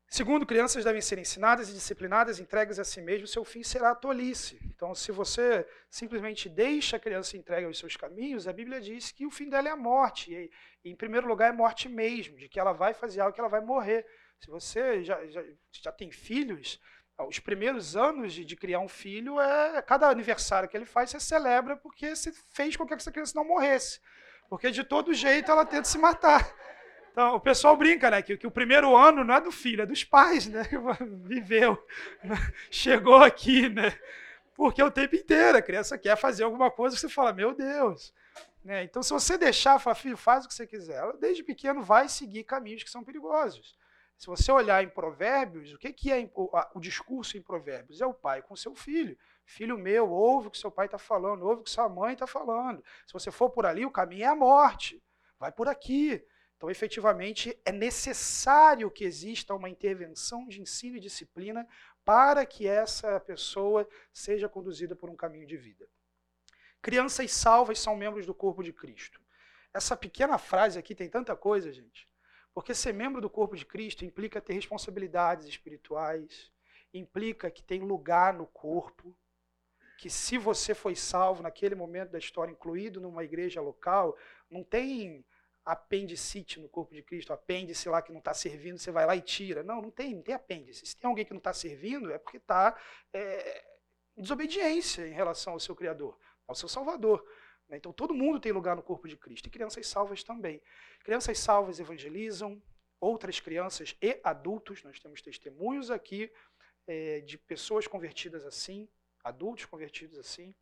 [0.09, 3.95] Segundo, crianças devem ser ensinadas e disciplinadas, entregues a si mesmo, seu fim será a
[3.95, 4.57] tolice.
[4.63, 9.25] Então, se você simplesmente deixa a criança entregue aos seus caminhos, a Bíblia diz que
[9.25, 10.33] o fim dela é a morte.
[10.33, 10.49] E,
[10.89, 13.59] em primeiro lugar, é morte mesmo, de que ela vai fazer algo que ela vai
[13.59, 14.05] morrer.
[14.39, 15.43] Se você já, já,
[15.73, 16.79] já tem filhos,
[17.27, 21.19] os primeiros anos de, de, criar um filho, é cada aniversário que ele faz, você
[21.19, 23.99] celebra porque você fez com que essa criança não morresse.
[24.47, 26.49] Porque de todo jeito ela tenta se matar.
[27.17, 28.21] Então, o pessoal brinca, né?
[28.21, 30.61] Que, que, o primeiro ano não é do filho, é dos pais, né?
[31.25, 31.75] Viveu,
[32.69, 33.99] chegou aqui, né?
[34.53, 38.13] Porque o tempo inteiro a criança quer fazer alguma coisa, você fala, meu Deus.
[38.63, 38.83] Né?
[38.83, 42.07] Então, se você deixar, fala, filho, faz o que você quiser, ela desde pequeno vai
[42.07, 43.75] seguir caminhos que são perigosos.
[44.15, 47.99] Se você olhar em Provérbios, o que, que é o, o discurso em Provérbios?
[47.99, 49.17] É o pai com seu filho.
[49.43, 52.27] Filho meu, ouve o que seu pai está falando, ouve o que sua mãe está
[52.27, 52.83] falando.
[53.07, 55.01] Se você for por ali, o caminho é a morte.
[55.39, 56.23] Vai por aqui.
[56.57, 61.67] Então, efetivamente, é necessário que exista uma intervenção de ensino e disciplina
[62.03, 65.87] para que essa pessoa seja conduzida por um caminho de vida.
[66.81, 69.21] Crianças salvas são membros do corpo de Cristo.
[69.73, 72.09] essa pequena frase aqui tem tanta coisa, gente.
[72.51, 76.51] Porque ser membro do corpo de Cristo implica ter responsabilidades espirituais,
[76.91, 79.15] implica que tem lugar no corpo,
[79.99, 84.17] que se você foi salvo naquele momento da história, incluído numa igreja local,
[84.49, 85.23] não tem
[85.67, 89.21] apendicite no corpo de Cristo, apêndice lá que não está servindo, você vai lá e
[89.21, 89.63] tira.
[89.63, 90.85] Não, não tem, não tem apêndice.
[90.85, 92.73] Se tem alguém que não está servindo, é porque está
[93.11, 93.65] é,
[94.15, 97.21] em desobediência em relação ao seu Criador, ao seu Salvador.
[97.67, 97.75] Né?
[97.75, 100.61] Então todo mundo tem lugar no corpo de Cristo, e crianças salvas também.
[101.03, 102.63] Crianças salvas evangelizam,
[102.97, 106.31] outras crianças e adultos, nós temos testemunhos aqui
[106.87, 108.87] é, de pessoas convertidas assim,
[109.21, 110.55] adultos convertidos assim.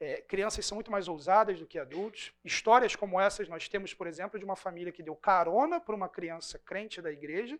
[0.00, 2.32] É, crianças são muito mais ousadas do que adultos.
[2.44, 6.08] Histórias como essas nós temos, por exemplo, de uma família que deu carona para uma
[6.08, 7.58] criança crente da igreja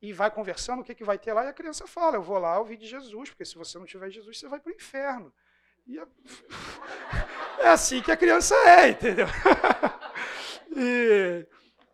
[0.00, 2.38] e vai conversando o que, que vai ter lá, e a criança fala: Eu vou
[2.38, 5.32] lá ouvir de Jesus, porque se você não tiver Jesus, você vai para o inferno.
[5.86, 6.06] E é...
[7.60, 9.26] é assim que a criança é, entendeu?
[10.76, 11.46] e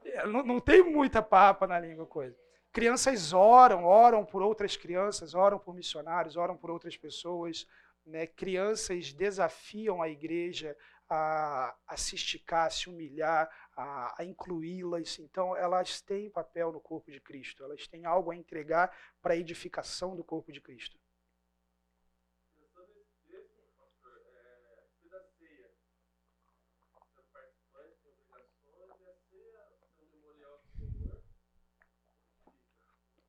[0.05, 2.37] é, não, não tem muita papa na língua coisa.
[2.72, 7.66] Crianças oram, oram por outras crianças, oram por missionários, oram por outras pessoas.
[8.07, 8.27] Né?
[8.27, 10.77] Crianças desafiam a igreja
[11.09, 15.19] a, a se esticar, a se humilhar, a, a incluí-las.
[15.19, 19.37] Então, elas têm papel no corpo de Cristo, elas têm algo a entregar para a
[19.37, 20.99] edificação do corpo de Cristo.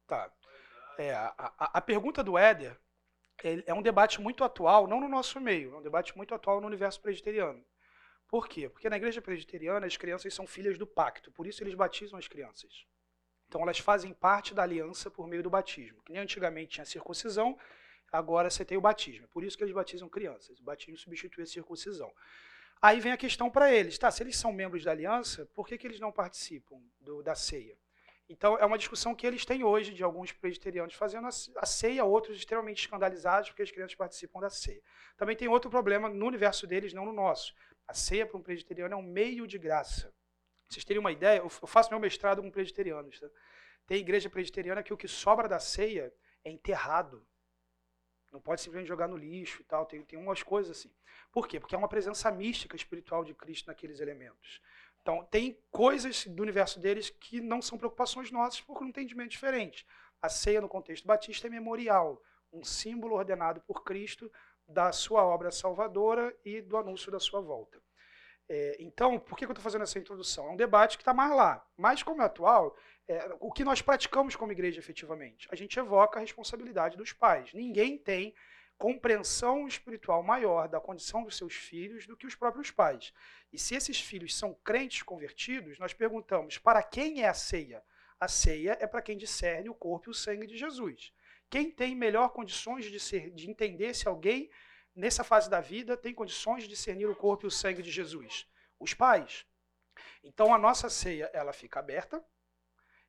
[0.08, 0.32] Tá.
[0.98, 2.80] É, a, a, a pergunta do Éder
[3.66, 6.68] é um debate muito atual, não no nosso meio, é um debate muito atual no
[6.68, 7.64] universo presbiteriano.
[8.28, 8.70] Por quê?
[8.70, 12.28] Porque na igreja presbiteriana as crianças são filhas do pacto, por isso eles batizam as
[12.28, 12.86] crianças.
[13.48, 16.02] Então elas fazem parte da aliança por meio do batismo.
[16.04, 17.58] Que nem antigamente tinha circuncisão,
[18.12, 19.28] agora você tem o batismo.
[19.28, 20.60] Por isso que eles batizam crianças.
[20.60, 22.12] O batismo substitui a circuncisão.
[22.82, 24.12] Aí vem a questão para eles, tá?
[24.12, 27.78] Se eles são membros da aliança, por que, que eles não participam do, da ceia?
[28.28, 32.38] Então, é uma discussão que eles têm hoje, de alguns presbiterianos fazendo a ceia, outros
[32.38, 34.82] extremamente escandalizados porque as crianças participam da ceia.
[35.16, 37.54] Também tem outro problema no universo deles, não no nosso.
[37.88, 40.12] A ceia para um presbiteriano é um meio de graça.
[40.68, 43.20] Vocês terem uma ideia, eu faço meu mestrado com presbiterianos.
[43.20, 43.30] Tá?
[43.86, 46.12] Tem igreja presbiteriana que o que sobra da ceia
[46.44, 47.26] é enterrado.
[48.32, 49.86] Não pode simplesmente jogar no lixo e tal.
[49.86, 50.92] Tem, tem umas coisas assim.
[51.32, 51.60] Por quê?
[51.60, 54.60] Porque é uma presença mística espiritual de Cristo naqueles elementos.
[55.06, 59.86] Então, tem coisas do universo deles que não são preocupações nossas por um entendimento diferente.
[60.20, 62.20] A ceia, no contexto batista, é memorial,
[62.52, 64.32] um símbolo ordenado por Cristo
[64.68, 67.80] da sua obra salvadora e do anúncio da sua volta.
[68.50, 70.48] É, então, por que eu estou fazendo essa introdução?
[70.48, 71.64] É um debate que está mais lá.
[71.78, 72.76] Mas, como é atual,
[73.08, 75.48] é, o que nós praticamos como igreja efetivamente?
[75.52, 77.54] A gente evoca a responsabilidade dos pais.
[77.54, 78.34] Ninguém tem
[78.78, 83.14] compreensão espiritual maior da condição dos seus filhos do que os próprios pais.
[83.52, 87.84] E se esses filhos são crentes convertidos, nós perguntamos: para quem é a ceia?
[88.20, 91.14] A ceia é para quem discerne o corpo e o sangue de Jesus.
[91.50, 94.50] Quem tem melhor condições de, ser, de entender se alguém
[94.96, 98.48] nessa fase da vida tem condições de discernir o corpo e o sangue de Jesus?
[98.80, 99.46] Os pais.
[100.24, 102.24] Então a nossa ceia ela fica aberta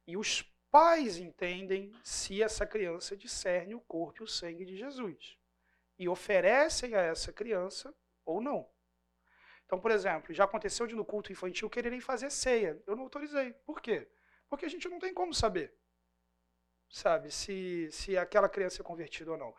[0.07, 5.37] e os pais entendem se essa criança discerne o corpo e o sangue de Jesus
[5.99, 7.94] e oferecem a essa criança
[8.24, 8.68] ou não.
[9.64, 12.80] Então, por exemplo, já aconteceu de no culto infantil quererem fazer ceia.
[12.86, 13.53] Eu não autorizei.
[13.64, 14.09] Por quê?
[14.49, 15.74] Porque a gente não tem como saber,
[16.88, 19.55] sabe, se, se aquela criança é convertida ou não.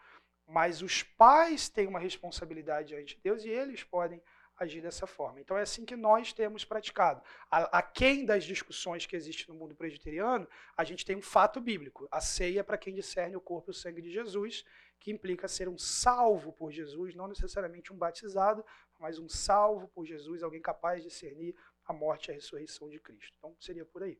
[0.45, 4.21] Mas os pais têm uma responsabilidade diante de Deus e eles podem
[4.57, 5.39] agir dessa forma.
[5.39, 7.21] Então é assim que nós temos praticado.
[7.51, 12.07] A, quem das discussões que existem no mundo presbiteriano, a gente tem um fato bíblico.
[12.09, 14.65] A ceia é para quem discerne o corpo e o sangue de Jesus
[14.99, 18.65] que implica ser um salvo por Jesus, não necessariamente um batizado,
[18.99, 22.99] mas um salvo por Jesus, alguém capaz de discernir a morte e a ressurreição de
[22.99, 23.33] Cristo.
[23.37, 24.19] Então seria por aí.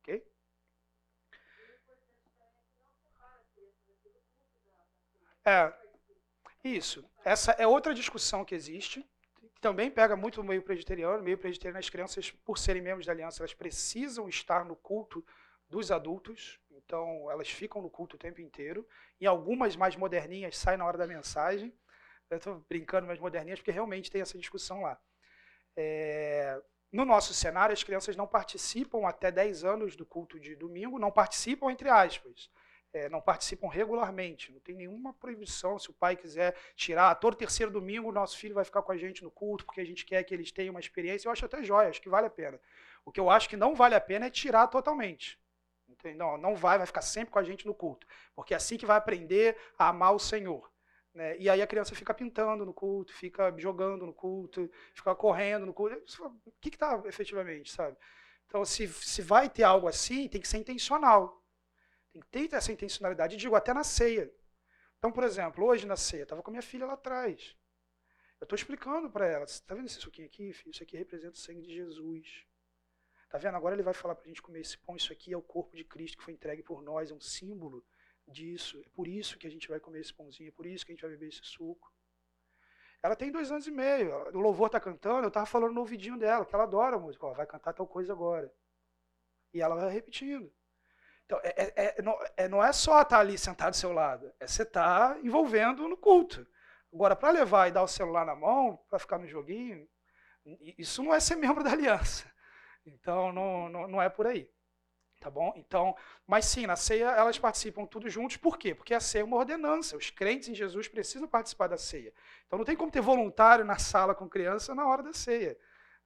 [0.00, 0.24] Ok?
[5.44, 5.72] É,
[6.62, 7.08] isso.
[7.24, 9.02] Essa é outra discussão que existe,
[9.54, 11.18] que também pega muito no meio presbiteriano.
[11.18, 15.24] No meio presbiteriano, as crianças, por serem membros da aliança, elas precisam estar no culto
[15.68, 18.88] dos adultos, então elas ficam no culto o tempo inteiro.
[19.20, 21.70] E algumas mais moderninhas saem na hora da mensagem.
[22.30, 24.98] Eu estou brincando mais moderninhas porque realmente tem essa discussão lá.
[25.76, 26.58] É...
[26.90, 31.12] No nosso cenário, as crianças não participam até 10 anos do culto de domingo, não
[31.12, 32.50] participam entre aspas.
[32.90, 35.78] É, não participam regularmente, não tem nenhuma proibição.
[35.78, 39.22] Se o pai quiser tirar todo terceiro domingo, nosso filho vai ficar com a gente
[39.22, 41.28] no culto, porque a gente quer que eles tenham uma experiência.
[41.28, 42.58] Eu acho até jóia, acho que vale a pena.
[43.04, 45.38] O que eu acho que não vale a pena é tirar totalmente.
[46.16, 48.06] Não, não vai, vai ficar sempre com a gente no culto.
[48.34, 50.70] Porque é assim que vai aprender a amar o Senhor.
[51.14, 51.36] Né?
[51.38, 55.74] E aí a criança fica pintando no culto, fica jogando no culto, fica correndo no
[55.74, 55.96] culto.
[56.46, 57.96] O que está efetivamente, sabe?
[58.46, 61.44] Então, se, se vai ter algo assim, tem que ser intencional.
[62.12, 64.32] Tem que ter essa intencionalidade, digo, até na ceia.
[64.98, 67.56] Então, por exemplo, hoje na ceia, estava com a minha filha lá atrás.
[68.40, 70.70] Eu estou explicando para ela, está vendo esse suquinho aqui, filho?
[70.70, 72.46] Isso aqui representa o sangue de Jesus.
[73.28, 73.56] Tá vendo?
[73.56, 74.96] Agora ele vai falar para a gente comer esse pão.
[74.96, 77.84] Isso aqui é o corpo de Cristo que foi entregue por nós, é um símbolo
[78.26, 78.80] disso.
[78.84, 80.94] É por isso que a gente vai comer esse pãozinho, é por isso que a
[80.94, 81.92] gente vai beber esse suco.
[83.02, 84.12] Ela tem dois anos e meio.
[84.34, 87.26] O louvor está cantando, eu estava falando no ouvidinho dela, que ela adora a música.
[87.26, 88.52] Ó, vai cantar tal coisa agora.
[89.52, 90.52] E ela vai repetindo.
[91.24, 93.92] Então, é, é, é, não, é, não é só estar tá ali sentado do seu
[93.92, 96.46] lado, é você estar tá envolvendo no culto.
[96.92, 99.86] Agora, para levar e dar o celular na mão, para ficar no joguinho,
[100.78, 102.24] isso não é ser membro da aliança.
[102.94, 104.50] Então, não, não, não é por aí.
[105.20, 105.52] Tá bom?
[105.56, 108.36] Então, mas sim, na ceia elas participam tudo juntos.
[108.36, 108.72] Por quê?
[108.72, 109.96] Porque a ceia é uma ordenança.
[109.96, 112.12] Os crentes em Jesus precisam participar da ceia.
[112.46, 115.58] Então não tem como ter voluntário na sala com criança na hora da ceia.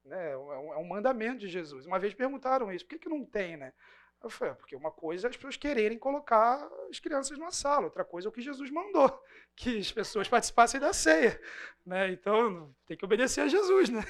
[0.04, 0.32] Né?
[0.32, 1.84] É, um, é um mandamento de Jesus.
[1.84, 3.74] Uma vez perguntaram isso, por que, que não tem, né?
[4.22, 7.86] Eu falei, é, porque uma coisa é as pessoas quererem colocar as crianças numa sala,
[7.86, 9.20] outra coisa é o que Jesus mandou,
[9.56, 11.40] que as pessoas participassem da ceia.
[11.84, 12.12] Né?
[12.12, 14.02] Então tem que obedecer a Jesus, né?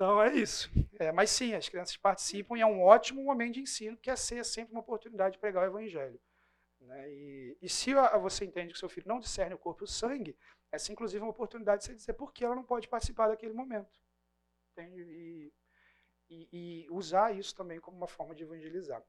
[0.00, 0.70] Então é isso.
[0.98, 4.40] É, mas sim, as crianças participam e é um ótimo momento de ensino, a ceia
[4.40, 6.18] é sempre uma oportunidade de pregar o evangelho.
[6.80, 7.12] Né?
[7.12, 7.92] E, e, se
[8.22, 10.34] você entende que seu filho não discerne o corpo e o sangue,
[10.72, 13.52] essa inclusive é uma oportunidade de você dizer por que ela não pode participar daquele
[13.52, 14.00] momento.
[14.78, 15.52] E,
[16.30, 19.04] e, e usar isso também como uma forma de evangelizar.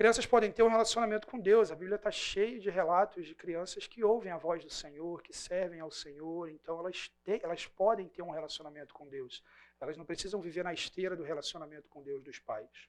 [0.00, 1.70] Crianças podem ter um relacionamento com Deus.
[1.70, 5.36] A Bíblia está cheia de relatos de crianças que ouvem a voz do Senhor, que
[5.36, 6.48] servem ao Senhor.
[6.48, 9.44] Então, elas, elas podem ter um relacionamento com Deus.
[9.78, 12.88] Elas não precisam viver na esteira do relacionamento com Deus dos pais.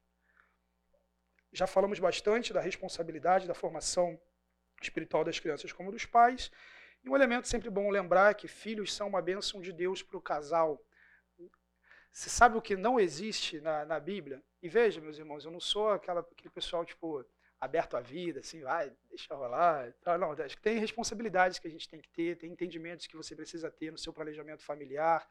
[1.51, 4.17] Já falamos bastante da responsabilidade da formação
[4.81, 6.49] espiritual das crianças como dos pais.
[7.03, 10.15] E um elemento sempre bom lembrar é que filhos são uma bênção de Deus para
[10.15, 10.81] o casal.
[12.09, 14.41] Você sabe o que não existe na, na Bíblia?
[14.61, 17.25] E veja, meus irmãos, eu não sou aquela, aquele pessoal, tipo,
[17.59, 19.93] aberto à vida, assim, vai, deixa rolar.
[20.19, 23.35] Não, acho que tem responsabilidades que a gente tem que ter, tem entendimentos que você
[23.35, 25.27] precisa ter no seu planejamento familiar.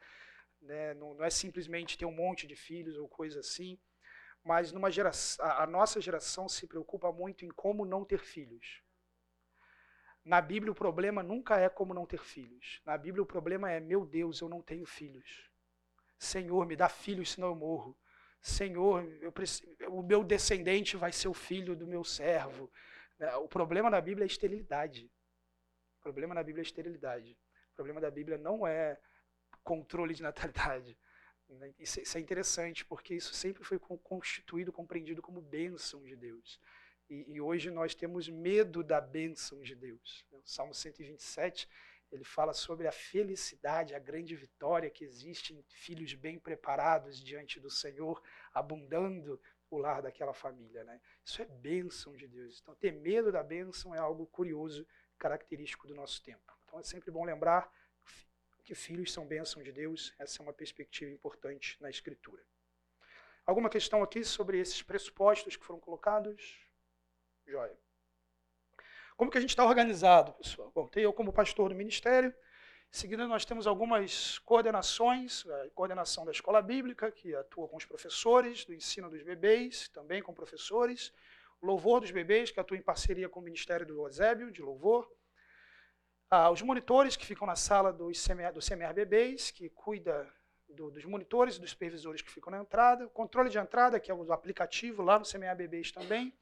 [0.61, 0.93] Né?
[0.93, 3.79] Não, não é simplesmente ter um monte de filhos ou coisa assim.
[4.43, 8.81] Mas numa geração, a, a nossa geração se preocupa muito em como não ter filhos.
[10.23, 12.79] Na Bíblia, o problema nunca é como não ter filhos.
[12.85, 15.49] Na Bíblia, o problema é: meu Deus, eu não tenho filhos.
[16.17, 17.97] Senhor, me dá filhos, senão eu morro.
[18.41, 19.31] Senhor, eu
[19.89, 22.71] o meu descendente vai ser o filho do meu servo.
[23.19, 25.11] Né, o problema na Bíblia é a esterilidade.
[25.99, 27.37] O problema na Bíblia é a esterilidade.
[27.73, 28.99] O problema da Bíblia não é
[29.63, 30.97] controle de natalidade.
[31.51, 36.57] Né, isso é interessante, porque isso sempre foi constituído, compreendido como bênção de Deus.
[37.09, 40.25] E, e hoje nós temos medo da bênção de Deus.
[40.31, 41.67] O Salmo 127
[42.11, 47.59] ele fala sobre a felicidade, a grande vitória que existe em filhos bem preparados diante
[47.59, 48.21] do Senhor,
[48.53, 50.83] abundando o lar daquela família.
[50.83, 50.99] Né?
[51.23, 52.59] Isso é bênção de Deus.
[52.61, 54.85] Então, ter medo da bênção é algo curioso,
[55.17, 56.53] característico do nosso tempo.
[56.65, 57.71] Então, é sempre bom lembrar
[58.63, 60.13] que filhos são bênção de Deus.
[60.19, 62.43] Essa é uma perspectiva importante na Escritura.
[63.45, 66.59] Alguma questão aqui sobre esses pressupostos que foram colocados?
[67.47, 67.77] Joia.
[69.21, 70.71] Como que a gente está organizado, pessoal?
[70.73, 72.33] Bom, tem eu como pastor do ministério.
[72.91, 77.85] Em seguida, nós temos algumas coordenações, a coordenação da escola bíblica, que atua com os
[77.85, 81.13] professores, do ensino dos bebês, também com professores,
[81.61, 85.07] louvor dos bebês, que atua em parceria com o Ministério do Eusébio, de louvor,
[86.27, 90.27] ah, os monitores, que ficam na sala do CMR, do CMR Bebês, que cuida
[90.67, 94.09] do, dos monitores e dos supervisores que ficam na entrada, o controle de entrada, que
[94.09, 96.33] é o aplicativo lá no CMR Bebês também,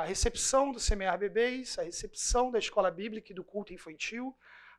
[0.00, 4.34] a recepção do Semear Bebês, a recepção da escola bíblica e do culto infantil,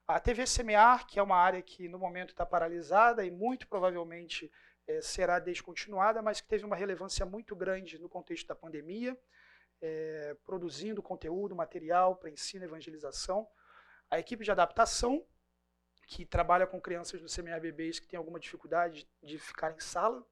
[0.08, 4.52] a TV Semear, que é uma área que no momento está paralisada e muito provavelmente
[4.88, 9.16] é, será descontinuada, mas que teve uma relevância muito grande no contexto da pandemia,
[9.80, 13.48] é, produzindo conteúdo, material para ensino e evangelização.
[14.10, 15.24] A equipe de adaptação,
[16.08, 20.26] que trabalha com crianças do Semear Bebês que têm alguma dificuldade de ficar em sala,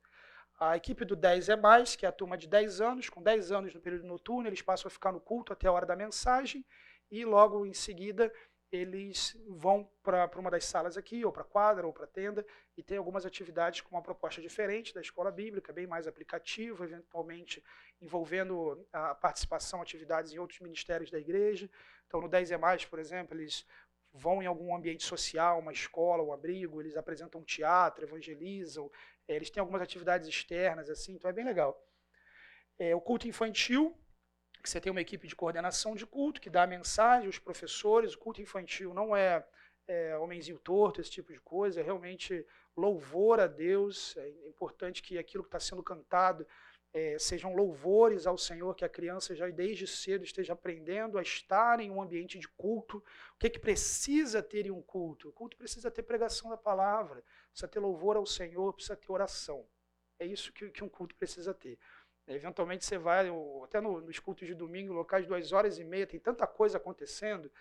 [0.59, 3.51] a equipe do 10 é mais, que é a turma de 10 anos, com 10
[3.51, 6.65] anos no período noturno, eles passam a ficar no culto até a hora da mensagem
[7.09, 8.31] e logo em seguida
[8.71, 12.45] eles vão para uma das salas aqui, ou para quadra, ou para tenda,
[12.77, 17.63] e tem algumas atividades com uma proposta diferente da escola bíblica, bem mais aplicativa, eventualmente
[17.99, 21.69] envolvendo a participação, atividades em outros ministérios da igreja.
[22.05, 23.65] Então, no 10 é mais, por exemplo, eles
[24.13, 28.91] vão em algum ambiente social, uma escola, um abrigo, eles apresentam teatro, evangelizam,
[29.29, 31.79] é, eles têm algumas atividades externas, assim, então é bem legal.
[32.79, 33.95] É, o culto infantil,
[34.63, 38.15] que você tem uma equipe de coordenação de culto que dá a mensagem, os professores,
[38.15, 39.45] o culto infantil não é,
[39.87, 42.43] é homenzinho torto, esse tipo de coisa, é realmente
[42.75, 44.17] louvor a Deus.
[44.17, 46.45] É importante que aquilo que está sendo cantado
[46.93, 51.79] é, sejam louvores ao Senhor, que a criança já desde cedo esteja aprendendo a estar
[51.79, 52.97] em um ambiente de culto.
[53.35, 55.29] O que, é que precisa ter em um culto?
[55.29, 59.65] O culto precisa ter pregação da palavra, precisa ter louvor ao Senhor, precisa ter oração.
[60.19, 61.77] É isso que, que um culto precisa ter.
[62.27, 63.27] Eventualmente você vai,
[63.63, 67.51] até no, nos cultos de domingo, locais duas horas e meia, tem tanta coisa acontecendo,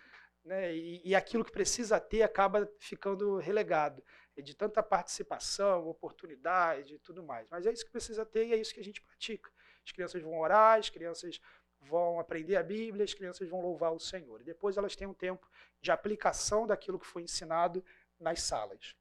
[0.43, 4.03] né, e, e aquilo que precisa ter acaba ficando relegado.
[4.39, 7.47] É de tanta participação, oportunidade e tudo mais.
[7.49, 9.51] Mas é isso que precisa ter e é isso que a gente pratica.
[9.85, 11.39] As crianças vão orar, as crianças
[11.81, 14.41] vão aprender a Bíblia, as crianças vão louvar o Senhor.
[14.41, 15.47] E depois elas têm um tempo
[15.81, 17.83] de aplicação daquilo que foi ensinado
[18.19, 18.95] nas salas.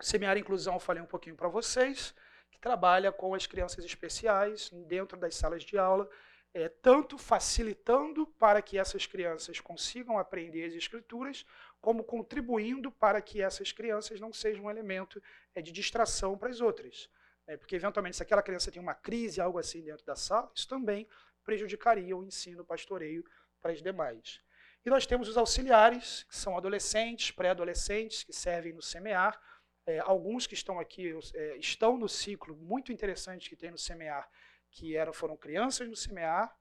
[0.00, 2.14] Semear Inclusão, eu falei um pouquinho para vocês
[2.50, 6.08] que trabalha com as crianças especiais dentro das salas de aula,
[6.52, 11.44] é, tanto facilitando para que essas crianças consigam aprender as escrituras,
[11.80, 15.22] como contribuindo para que essas crianças não sejam um elemento
[15.54, 17.08] é, de distração para as outras.
[17.46, 20.66] É, porque, eventualmente, se aquela criança tem uma crise, algo assim dentro da sala, isso
[20.66, 21.06] também
[21.44, 23.24] prejudicaria o ensino, o pastoreio
[23.60, 24.40] para as demais.
[24.84, 29.40] E nós temos os auxiliares, que são adolescentes, pré-adolescentes, que servem no semear,
[29.86, 34.28] é, alguns que estão aqui é, estão no ciclo muito interessante que tem no SEMEAR,
[34.68, 36.52] que eram, foram crianças no SEMEAR,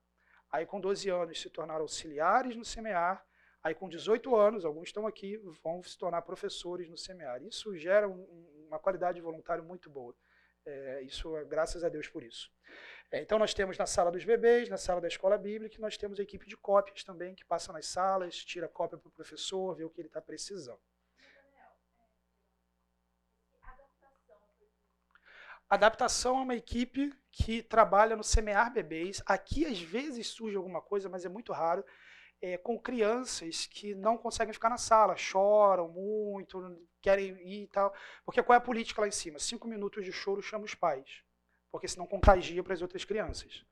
[0.52, 3.26] aí com 12 anos se tornaram auxiliares no SEMEAR,
[3.66, 7.42] aí com 18 anos, alguns estão aqui, vão se tornar professores no SEMEAR.
[7.42, 8.24] Isso gera um,
[8.68, 10.16] uma qualidade de voluntário muito boa.
[10.64, 12.52] É, isso, graças a Deus por isso.
[13.12, 16.20] É, então, nós temos na sala dos bebês, na sala da escola bíblica, nós temos
[16.20, 19.84] a equipe de cópias também, que passa nas salas, tira cópia para o professor, vê
[19.84, 20.80] o que ele está precisando.
[25.68, 29.24] Adaptação é uma equipe que trabalha no semear bebês.
[29.26, 31.84] Aqui, às vezes, surge alguma coisa, mas é muito raro,
[32.46, 37.92] é, com crianças que não conseguem ficar na sala, choram muito, querem ir e tal.
[38.24, 39.40] Porque qual é a política lá em cima?
[39.40, 41.24] Cinco minutos de choro chama os pais,
[41.72, 43.66] porque senão contagia para as outras crianças.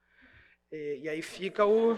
[0.71, 1.95] É, e aí fica o.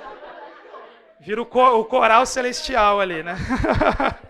[1.22, 3.36] Vira o, co o coral celestial ali, né?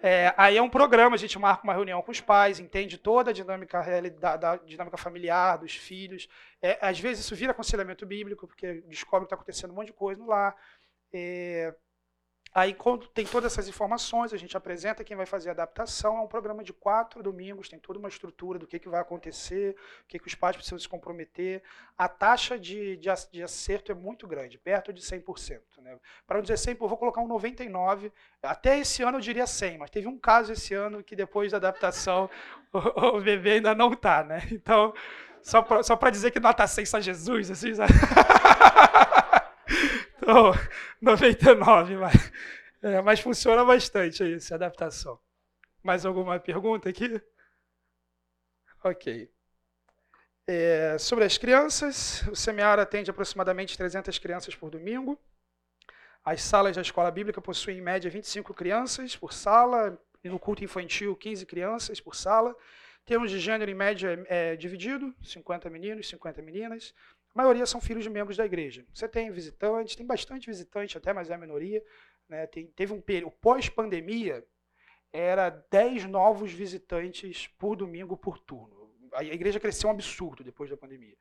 [0.00, 3.30] É, aí é um programa, a gente marca uma reunião com os pais, entende toda
[3.30, 6.28] a dinâmica da, da dinâmica familiar, dos filhos.
[6.62, 9.92] É, às vezes isso vira aconselhamento bíblico, porque descobre que está acontecendo um monte de
[9.92, 10.54] coisa no lar.
[11.12, 11.74] É,
[12.54, 12.74] Aí,
[13.12, 16.16] tem todas essas informações, a gente apresenta quem vai fazer a adaptação.
[16.16, 19.76] É um programa de quatro domingos, tem toda uma estrutura do que, que vai acontecer,
[20.04, 21.62] o que, que os pais precisam se comprometer.
[21.96, 25.60] A taxa de, de, de acerto é muito grande, perto de 100%.
[25.82, 25.96] Né?
[26.26, 28.10] Para não dizer 100, eu vou colocar um 99.
[28.42, 31.58] Até esse ano eu diria 100, mas teve um caso esse ano que depois da
[31.58, 32.30] adaptação
[32.72, 34.24] o, o bebê ainda não está.
[34.24, 34.42] Né?
[34.50, 34.94] Então,
[35.42, 37.92] só para dizer que nota 100 só Jesus, assim, sabe?
[40.30, 40.52] Então,
[41.00, 42.32] 99, mas,
[42.82, 45.18] é, mas funciona bastante essa adaptação.
[45.82, 47.18] Mais alguma pergunta aqui?
[48.84, 49.30] Ok.
[50.46, 55.18] É, sobre as crianças, o Semear atende aproximadamente 300 crianças por domingo.
[56.22, 60.62] As salas da escola bíblica possuem em média 25 crianças por sala, e no culto
[60.62, 62.54] infantil 15 crianças por sala.
[63.06, 66.92] Temos de gênero em média é, dividido, 50 meninos, 50 meninas.
[67.38, 68.84] Maioria são filhos de membros da igreja.
[68.92, 71.80] Você tem visitantes, tem bastante visitante até, mas é a minoria.
[72.28, 72.44] Né?
[72.48, 74.44] Tem, teve um período, pós-pandemia,
[75.12, 78.92] era 10 novos visitantes por domingo por turno.
[79.12, 81.16] A igreja cresceu um absurdo depois da pandemia.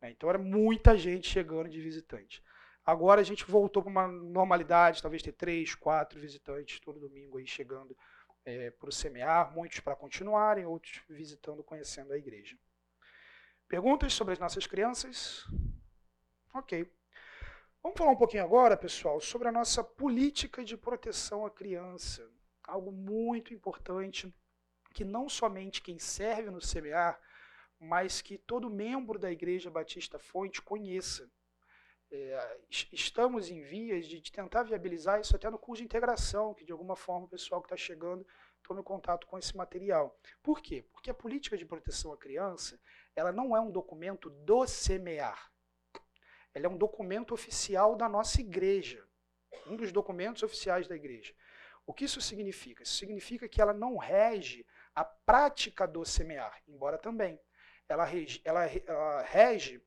[0.00, 0.12] Né?
[0.12, 2.40] Então era muita gente chegando de visitante.
[2.84, 7.46] Agora a gente voltou para uma normalidade, talvez ter três, quatro visitantes todo domingo aí
[7.46, 7.98] chegando
[8.44, 12.56] é, para o semear, muitos para continuarem, outros visitando, conhecendo a igreja.
[13.68, 15.44] Perguntas sobre as nossas crianças?
[16.54, 16.88] Ok.
[17.82, 22.30] Vamos falar um pouquinho agora, pessoal, sobre a nossa política de proteção à criança.
[22.62, 24.32] Algo muito importante
[24.94, 27.18] que não somente quem serve no CBA,
[27.78, 31.28] mas que todo membro da Igreja Batista Fonte conheça.
[32.08, 36.64] É, estamos em vias de, de, tentar viabilizar isso até no curso de integração, que
[36.64, 38.24] de alguma forma o pessoal que está chegando
[38.62, 40.16] tome contato com esse material.
[40.40, 40.84] Por quê?
[40.92, 42.80] Porque a política de proteção à criança
[43.16, 45.50] ela não é um documento do SEMEAR.
[46.54, 49.04] Ela é um documento oficial da nossa igreja,
[49.66, 51.34] um dos documentos oficiais da igreja.
[51.86, 52.82] O que isso significa?
[52.82, 57.40] Isso significa que ela não rege a prática do SEMEAR, embora também.
[57.88, 59.82] Ela rege, ela, ela rege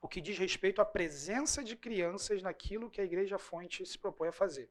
[0.00, 4.28] o que diz respeito à presença de crianças naquilo que a Igreja Fonte se propõe
[4.28, 4.70] a fazer.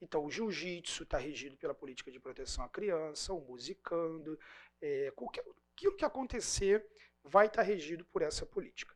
[0.00, 4.38] Então, o jiu-jitsu está regido pela política de proteção à criança, o musicando,
[4.80, 5.44] é, qualquer,
[5.74, 6.86] aquilo que acontecer
[7.22, 8.94] vai estar regido por essa política.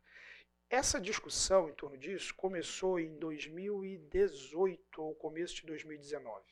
[0.70, 6.44] essa discussão em torno disso começou em 2018 ou começo de 2019.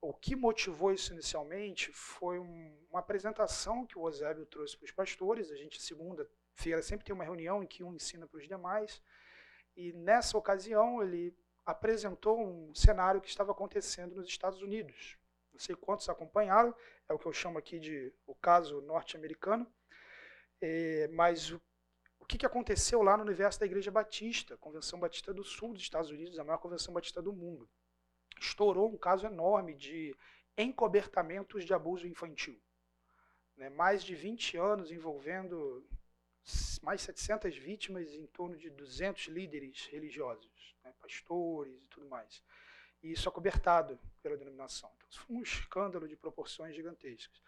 [0.00, 4.92] O que motivou isso inicialmente foi um, uma apresentação que o Osébio trouxe para os
[4.92, 5.50] pastores.
[5.50, 9.02] A gente, segunda-feira, sempre tem uma reunião em que um ensina para os demais.
[9.76, 11.36] E nessa ocasião, ele
[11.66, 15.18] apresentou um cenário que estava acontecendo nos Estados Unidos.
[15.52, 16.74] Não sei quantos acompanharam,
[17.12, 19.70] é o que eu chamo aqui de o caso norte-americano.
[20.60, 21.60] É, mas o,
[22.18, 25.82] o que, que aconteceu lá no universo da Igreja Batista, Convenção Batista do Sul dos
[25.82, 27.68] Estados Unidos, a maior convenção batista do mundo?
[28.40, 30.16] Estourou um caso enorme de
[30.56, 32.58] encobertamentos de abuso infantil.
[33.56, 33.68] Né?
[33.68, 35.86] Mais de 20 anos envolvendo
[36.82, 40.92] mais 700 vítimas em torno de 200 líderes religiosos, né?
[41.00, 42.42] pastores e tudo mais.
[43.02, 44.90] E isso acobertado pela denominação.
[44.96, 47.40] Então, isso foi um escândalo de proporções gigantescas.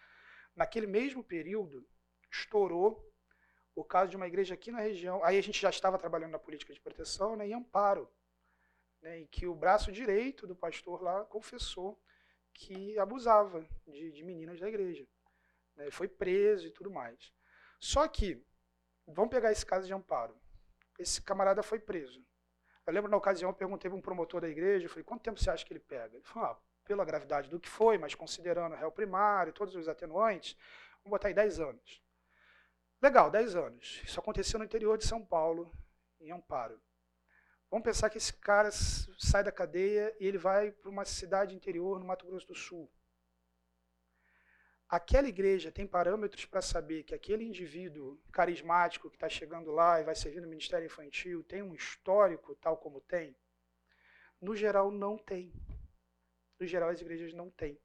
[0.54, 1.86] Naquele mesmo período,
[2.30, 3.12] estourou
[3.74, 5.22] o caso de uma igreja aqui na região.
[5.24, 8.10] Aí a gente já estava trabalhando na política de proteção, né, em amparo,
[9.00, 12.00] né, em que o braço direito do pastor lá confessou
[12.52, 15.06] que abusava de, de meninas da igreja.
[15.76, 17.32] Né, foi preso e tudo mais.
[17.80, 18.44] Só que,
[19.06, 20.36] vamos pegar esse caso de amparo.
[20.98, 22.24] Esse camarada foi preso.
[22.86, 25.40] Eu lembro na ocasião, eu perguntei para um promotor da igreja, eu falei, quanto tempo
[25.40, 26.16] você acha que ele pega?
[26.16, 30.56] Ele falou, ah, pela gravidade do que foi, mas considerando réu primário, todos os atenuantes,
[31.02, 32.02] vamos botar aí 10 anos.
[33.00, 34.02] Legal, 10 anos.
[34.04, 35.72] Isso aconteceu no interior de São Paulo,
[36.20, 36.80] em Amparo.
[37.70, 41.98] Vamos pensar que esse cara sai da cadeia e ele vai para uma cidade interior
[41.98, 42.90] no Mato Grosso do Sul.
[44.94, 50.04] Aquela igreja tem parâmetros para saber que aquele indivíduo carismático que está chegando lá e
[50.04, 53.36] vai servir no ministério infantil tem um histórico tal como tem?
[54.40, 55.52] No geral, não tem.
[56.60, 57.76] No geral, as igrejas não têm.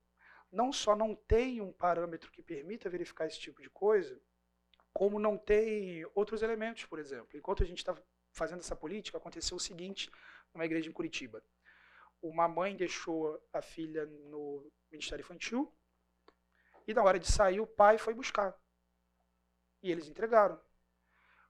[0.52, 4.22] Não só não tem um parâmetro que permita verificar esse tipo de coisa,
[4.94, 7.36] como não tem outros elementos, por exemplo.
[7.36, 8.00] Enquanto a gente está
[8.34, 10.12] fazendo essa política, aconteceu o seguinte
[10.54, 11.44] numa igreja em Curitiba.
[12.22, 15.74] Uma mãe deixou a filha no Ministério Infantil
[16.90, 18.58] e na hora de sair o pai foi buscar.
[19.84, 20.60] E eles entregaram.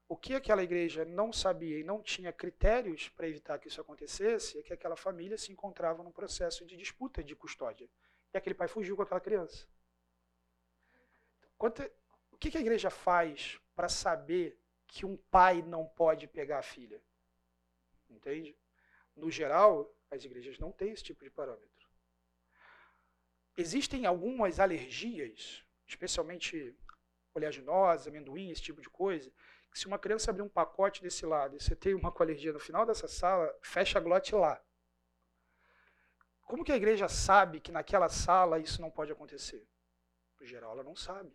[0.06, 4.58] O que aquela igreja não sabia e não tinha critérios para evitar que isso acontecesse
[4.58, 7.88] é que aquela família se encontrava num processo de disputa de custódia.
[8.34, 9.66] E aquele pai fugiu com aquela criança.
[11.56, 11.82] Quanto,
[12.40, 17.00] que, que a igreja faz para saber que um pai não pode pegar a filha?
[18.08, 18.54] Entende?
[19.14, 21.79] No geral, as igrejas não têm esse tipo de parâmetro.
[23.60, 26.74] Existem algumas alergias, especialmente
[27.34, 29.30] oleaginosa, amendoim, esse tipo de coisa,
[29.70, 32.54] que se uma criança abrir um pacote desse lado e você tem uma com alergia
[32.54, 34.58] no final dessa sala, fecha a glote lá.
[36.46, 39.68] Como que a igreja sabe que naquela sala isso não pode acontecer?
[40.40, 41.30] No geral, ela não sabe.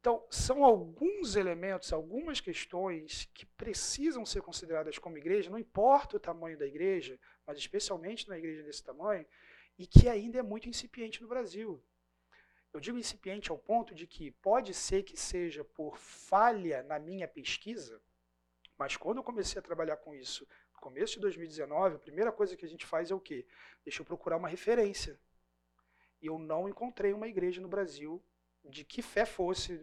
[0.00, 6.20] Então, são alguns elementos, algumas questões que precisam ser consideradas como igreja, não importa o
[6.20, 9.26] tamanho da igreja, mas especialmente na igreja desse tamanho,
[9.78, 11.82] e que ainda é muito incipiente no Brasil.
[12.72, 17.28] Eu digo incipiente ao ponto de que pode ser que seja por falha na minha
[17.28, 18.00] pesquisa,
[18.78, 22.56] mas quando eu comecei a trabalhar com isso, no começo de 2019, a primeira coisa
[22.56, 23.46] que a gente faz é o quê?
[23.84, 25.20] Deixa eu procurar uma referência.
[26.20, 28.22] E eu não encontrei uma igreja no Brasil
[28.64, 29.80] de que fé fosse,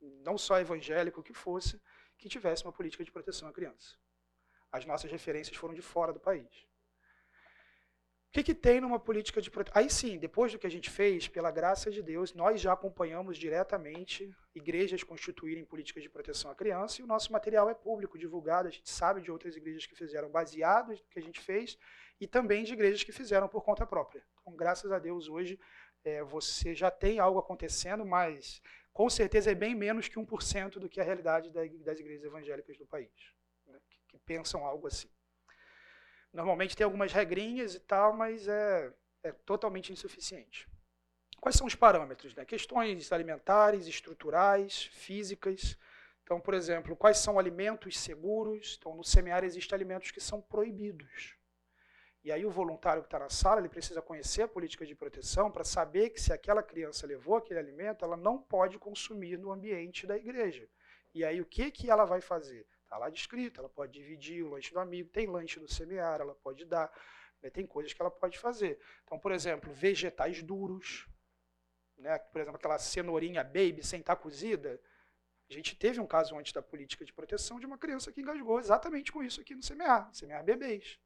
[0.00, 1.80] não só evangélico que fosse,
[2.18, 3.96] que tivesse uma política de proteção à criança.
[4.70, 6.66] As nossas referências foram de fora do país.
[8.36, 9.80] Que, que tem numa política de proteção?
[9.80, 13.38] Aí sim, depois do que a gente fez, pela graça de Deus, nós já acompanhamos
[13.38, 18.68] diretamente igrejas constituírem políticas de proteção à criança e o nosso material é público, divulgado.
[18.68, 21.78] A gente sabe de outras igrejas que fizeram baseado no que a gente fez
[22.20, 24.22] e também de igrejas que fizeram por conta própria.
[24.42, 25.58] Então, graças a Deus, hoje
[26.04, 28.60] é, você já tem algo acontecendo, mas
[28.92, 32.84] com certeza é bem menos que 1% do que a realidade das igrejas evangélicas do
[32.84, 33.08] país,
[33.66, 35.08] né, que, que, pensam algo assim.
[36.36, 40.68] Normalmente tem algumas regrinhas e tal, mas é, é totalmente insuficiente.
[41.40, 42.34] Quais são os parâmetros?
[42.34, 42.44] Né?
[42.44, 45.78] Questões alimentares, estruturais, físicas.
[46.22, 48.76] Então, por exemplo, quais são alimentos seguros?
[48.78, 51.36] Então, no semiárido existem alimentos que são proibidos.
[52.22, 55.50] E aí o voluntário que está na sala, ele precisa conhecer a política de proteção
[55.50, 60.06] para saber que se aquela criança levou aquele alimento, ela não pode consumir no ambiente
[60.06, 60.68] da igreja.
[61.14, 62.66] E aí o que, que ela vai fazer?
[62.86, 66.36] Está lá descrito, ela pode dividir o lanche do amigo, tem lanche do semiário, ela
[66.36, 66.90] pode dar,
[67.42, 68.80] né, tem coisas que ela pode fazer.
[69.02, 71.08] Então, por exemplo, vegetais duros,
[71.98, 74.80] né, por exemplo, aquela cenourinha baby sem estar tá cozida,
[75.50, 78.60] a gente teve um caso antes da política de proteção de uma criança que engasgou
[78.60, 80.96] exatamente com isso aqui no semear, semear bebês.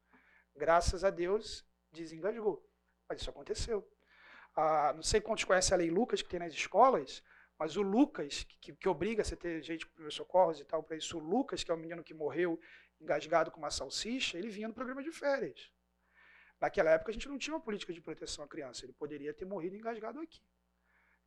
[0.55, 2.63] Graças a Deus, desengasgou.
[3.09, 3.91] Mas isso aconteceu.
[4.55, 7.23] Ah, não sei quantos conhecem a lei Lucas que tem nas escolas,
[7.61, 10.83] Mas o Lucas, que, que obriga você a ter gente para os socorros e tal,
[10.83, 12.59] para isso, o Lucas, que é o menino que morreu
[12.99, 15.71] engasgado com uma salsicha, ele vinha no programa de férias.
[16.59, 19.45] Naquela época a gente não tinha uma política de proteção à criança, ele poderia ter
[19.45, 20.41] morrido engasgado aqui.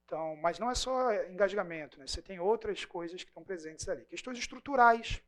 [0.06, 2.08] Então, mas não é só engasgamento, né?
[2.08, 4.04] você tem outras coisas que estão presentes ali.
[4.06, 5.22] Questões estruturais.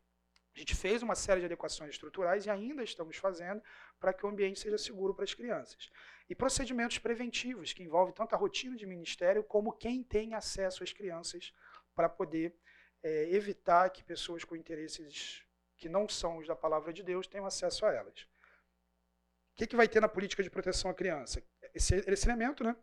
[0.56, 3.61] A gente fez uma série de adequações estruturais e ainda estamos fazendo
[3.99, 5.91] para que o ambiente seja seguro para as crianças.
[6.30, 10.94] E procedimentos preventivos, que envolvem tanto a rotina de ministério como quem tem acesso às
[10.94, 11.53] crianças
[11.94, 12.56] para poder
[13.03, 15.44] é, evitar que pessoas com interesses
[15.77, 18.22] que não são os da palavra de Deus tenham acesso a elas.
[18.22, 21.44] O que, que vai ter na política de proteção à criança?
[21.73, 22.76] Esse, esse elemento, né?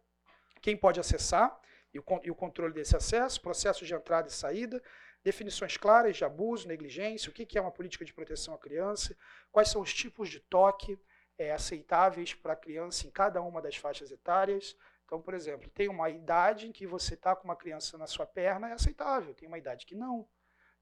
[0.61, 1.59] Quem pode acessar
[1.93, 4.83] e o, e o controle desse acesso, processos de entrada e saída,
[5.23, 9.17] definições claras de abuso, negligência, o que, é uma política de proteção à criança,
[9.51, 10.99] quais são os tipos de toque
[11.39, 14.77] é, aceitáveis para a criança em cada uma das faixas etárias.
[15.05, 18.27] Então, por exemplo, tem uma idade em que você está com uma criança na sua
[18.27, 20.29] perna, é aceitável, tem uma idade que não.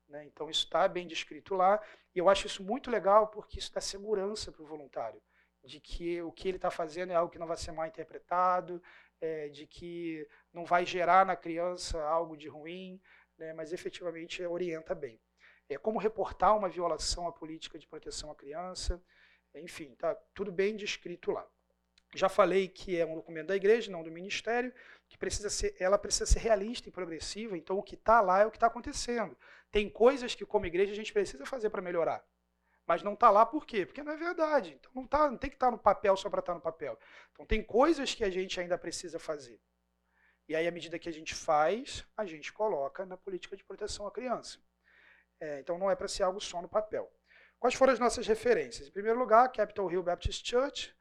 [0.08, 0.24] Né?
[0.24, 1.80] Então, isso está bem descrito lá,
[2.14, 5.22] e eu acho isso muito legal porque isso dá segurança para o voluntário,
[5.64, 8.82] de que o que ele está fazendo é algo que não vai ser mal interpretado,
[9.20, 13.00] é, de que não vai gerar na criança algo de ruim,
[13.40, 15.18] né, mas efetivamente orienta bem.
[15.68, 19.02] É como reportar uma violação à política de proteção à criança,
[19.54, 21.46] enfim, está tudo bem descrito lá.
[22.14, 24.72] Já falei que é um documento da igreja, não do ministério,
[25.08, 28.46] que precisa ser, ela precisa ser realista e progressiva, então o que está lá é
[28.46, 29.36] o que está acontecendo.
[29.70, 32.24] Tem coisas que, como igreja, a gente precisa fazer para melhorar
[32.90, 33.86] mas não está lá por quê?
[33.86, 34.76] Porque não é verdade.
[34.80, 36.60] Então não, tá, não tem que estar tá no papel só para estar tá no
[36.60, 36.98] papel.
[37.30, 39.60] Então tem coisas que a gente ainda precisa fazer.
[40.50, 44.04] E aí, à medida que a gente faz, a gente coloca na política de proteção
[44.04, 44.58] à criança.
[45.38, 47.08] É, então não é para ser algo só no papel.
[47.56, 48.88] Quais foram as nossas referências?
[48.88, 50.92] Em primeiro lugar, Capitol Hill Baptist Church,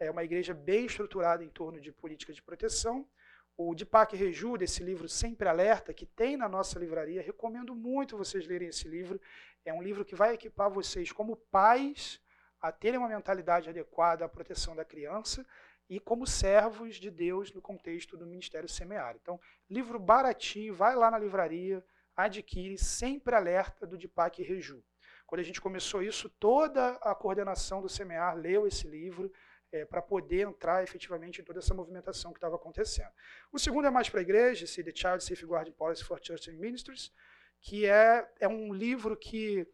[0.00, 3.08] é uma igreja bem estruturada em torno de política de proteção.
[3.56, 8.44] O Deepak Reju, desse livro Sempre Alerta, que tem na nossa livraria, recomendo muito vocês
[8.44, 9.20] lerem esse livro.
[9.64, 12.20] É um livro que vai equipar vocês como pais
[12.60, 15.46] a terem uma mentalidade adequada à proteção da criança
[15.88, 19.16] e como servos de Deus no contexto do Ministério Semear.
[19.20, 19.40] Então,
[19.70, 21.84] livro baratinho, vai lá na livraria,
[22.16, 24.82] adquire Sempre Alerta do Deepak Reju.
[25.26, 29.30] Quando a gente começou isso, toda a coordenação do Semear leu esse livro,
[29.72, 33.10] é, para poder entrar efetivamente em toda essa movimentação que estava acontecendo.
[33.52, 36.54] O segundo é mais para a igreja, esse The Child Safeguarding Policy for Church and
[36.54, 37.12] Ministries,
[37.60, 39.66] que é, é um livro que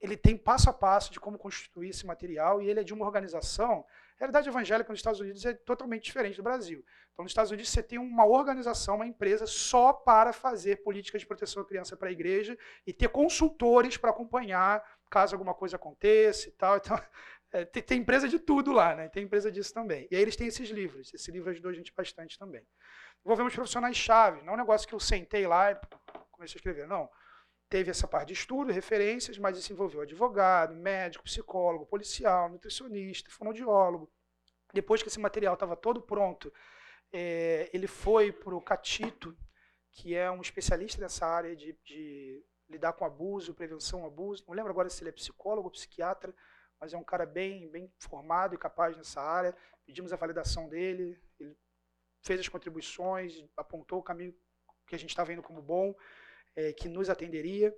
[0.00, 3.04] ele tem passo a passo de como constituir esse material e ele é de uma
[3.04, 3.84] organização.
[4.16, 6.82] A realidade evangélica nos Estados Unidos é totalmente diferente do Brasil.
[7.12, 11.26] Então, nos Estados Unidos, você tem uma organização, uma empresa só para fazer política de
[11.26, 12.56] proteção à criança para a igreja
[12.86, 16.78] e ter consultores para acompanhar caso alguma coisa aconteça e tal.
[16.78, 16.98] Então,
[17.52, 19.08] é, tem, tem, empresa de tudo lá, né?
[19.08, 20.08] Tem empresa disso também.
[20.10, 21.12] E aí eles têm esses livros.
[21.12, 22.66] Esse livro ajudou a gente bastante também.
[23.24, 24.42] Envolvemos profissionais chave.
[24.42, 25.76] Não é um negócio que eu sentei lá e
[26.32, 26.86] comecei a escrever.
[26.86, 27.08] Não.
[27.68, 34.10] Teve essa parte de estudo, referências, mas isso envolveu advogado, médico, psicólogo, policial, nutricionista, fonoaudiólogo.
[34.72, 36.52] Depois que esse material estava todo pronto,
[37.12, 39.36] é, ele foi para o Catito,
[39.90, 44.44] que é um especialista nessa área de, de lidar com abuso, prevenção abuso.
[44.46, 46.34] Não lembro agora se ele é psicólogo ou psiquiatra,
[46.80, 49.56] mas é um cara bem, bem formado e capaz nessa área.
[49.84, 51.56] Pedimos a validação dele, ele
[52.22, 54.34] fez as contribuições, apontou o caminho
[54.86, 55.94] que a gente estava vendo como bom,
[56.56, 57.72] é, que nos atenderia.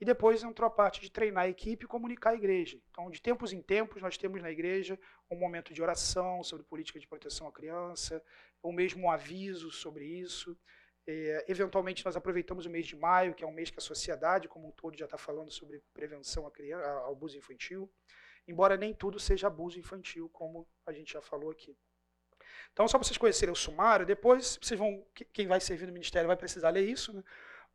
[0.00, 2.78] E depois entrou a parte de treinar a equipe e comunicar a igreja.
[2.90, 4.98] Então, de tempos em tempos, nós temos na igreja
[5.30, 8.22] um momento de oração sobre política de proteção à criança,
[8.60, 10.58] ou mesmo um aviso sobre isso.
[11.06, 14.48] É, eventualmente, nós aproveitamos o mês de maio, que é um mês que a sociedade
[14.48, 17.88] como um todo já está falando sobre prevenção criança, ao abuso infantil
[18.46, 21.76] embora nem tudo seja abuso infantil, como a gente já falou aqui.
[22.72, 26.26] Então, só para vocês conhecerem o sumário, depois vocês vão, quem vai servir no ministério
[26.26, 27.22] vai precisar ler isso, né?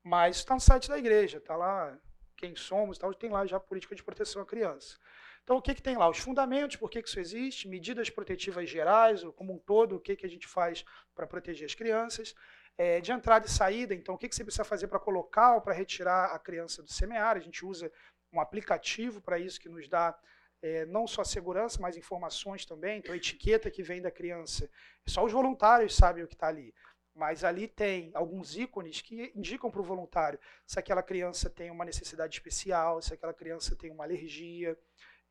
[0.03, 1.97] Mas está no site da igreja, está lá
[2.37, 4.97] quem somos, tal, tem lá já a política de proteção à criança.
[5.43, 6.07] Então, o que, que tem lá?
[6.07, 10.15] Os fundamentos, por que, que isso existe, medidas protetivas gerais, como um todo, o que,
[10.15, 12.35] que a gente faz para proteger as crianças,
[12.77, 15.61] é, de entrada e saída, então, o que, que você precisa fazer para colocar ou
[15.61, 17.91] para retirar a criança do semear, a gente usa
[18.31, 20.17] um aplicativo para isso que nos dá
[20.61, 22.99] é, não só segurança, mas informações também.
[22.99, 24.69] Então, a etiqueta que vem da criança,
[25.05, 26.73] só os voluntários sabem o que está ali.
[27.13, 31.83] Mas ali tem alguns ícones que indicam para o voluntário se aquela criança tem uma
[31.83, 34.77] necessidade especial, se aquela criança tem uma alergia.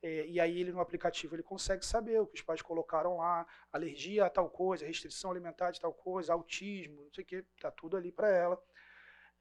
[0.00, 3.44] É, e aí ele no aplicativo ele consegue saber o que os pais colocaram lá,
[3.72, 7.70] alergia a tal coisa, restrição alimentar de tal coisa, autismo, não sei o que, está
[7.70, 8.62] tudo ali para ela.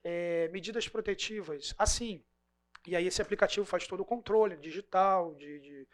[0.04, 2.24] É, medidas protetivas, assim,
[2.88, 5.88] e aí esse aplicativo faz todo o controle digital, de, de,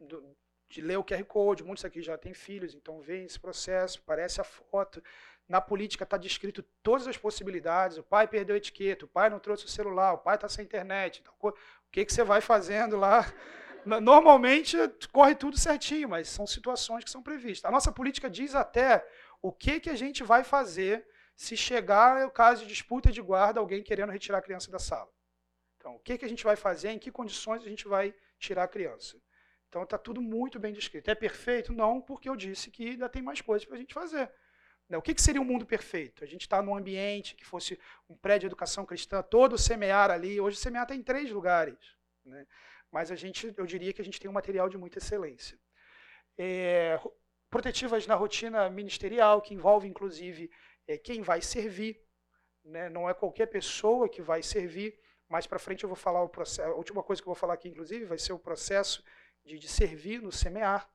[0.00, 0.36] de,
[0.68, 4.40] de ler o QR Code, muitos aqui já têm filhos, então vê esse processo, parece
[4.40, 5.02] a foto.
[5.48, 7.98] Na política está descrito todas as possibilidades.
[7.98, 10.64] O pai perdeu a etiqueta, o pai não trouxe o celular, o pai está sem
[10.64, 11.22] internet.
[11.40, 11.52] O
[11.90, 13.26] que, que você vai fazendo lá?
[13.84, 14.76] Normalmente
[15.12, 17.68] corre tudo certinho, mas são situações que são previstas.
[17.68, 19.06] A nossa política diz até
[19.40, 23.58] o que, que a gente vai fazer se chegar o caso de disputa de guarda,
[23.58, 25.10] alguém querendo retirar a criança da sala.
[25.76, 28.64] Então, o que, que a gente vai fazer, em que condições a gente vai tirar
[28.64, 29.16] a criança.
[29.68, 31.10] Então está tudo muito bem descrito.
[31.10, 31.72] É perfeito?
[31.72, 34.30] Não, porque eu disse que ainda tem mais coisas para a gente fazer.
[34.92, 36.22] Né, o que, que seria um mundo perfeito?
[36.22, 40.38] A gente está num ambiente que fosse um prédio de educação cristã, todo semear ali.
[40.38, 41.78] Hoje o semear tem três lugares.
[42.22, 42.46] Né?
[42.90, 45.58] Mas a gente, eu diria que a gente tem um material de muita excelência.
[46.36, 47.00] É,
[47.48, 50.50] protetivas na rotina ministerial, que envolve inclusive
[50.86, 51.98] é, quem vai servir.
[52.62, 52.90] Né?
[52.90, 55.00] Não é qualquer pessoa que vai servir.
[55.26, 56.68] Mais para frente eu vou falar o processo.
[56.68, 59.02] A última coisa que eu vou falar aqui, inclusive, vai ser o processo
[59.42, 60.86] de, de servir no semear.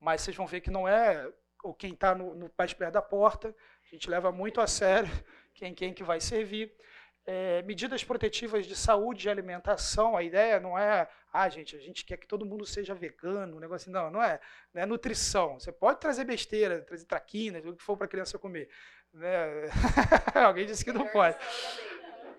[0.00, 1.30] Mas vocês vão ver que não é
[1.64, 3.48] ou quem está no, no mais perto da porta.
[3.48, 5.10] A gente leva muito a sério
[5.54, 6.70] quem, quem que vai servir.
[7.26, 12.04] É, medidas protetivas de saúde e alimentação, a ideia não é, ah, gente, a gente
[12.04, 14.38] quer que todo mundo seja vegano, um negócio assim, não, não é,
[14.74, 15.58] não é nutrição.
[15.58, 18.68] Você pode trazer besteira, trazer traquina, o que for para a criança comer.
[19.10, 19.70] Né?
[20.36, 21.38] Alguém disse que não pode.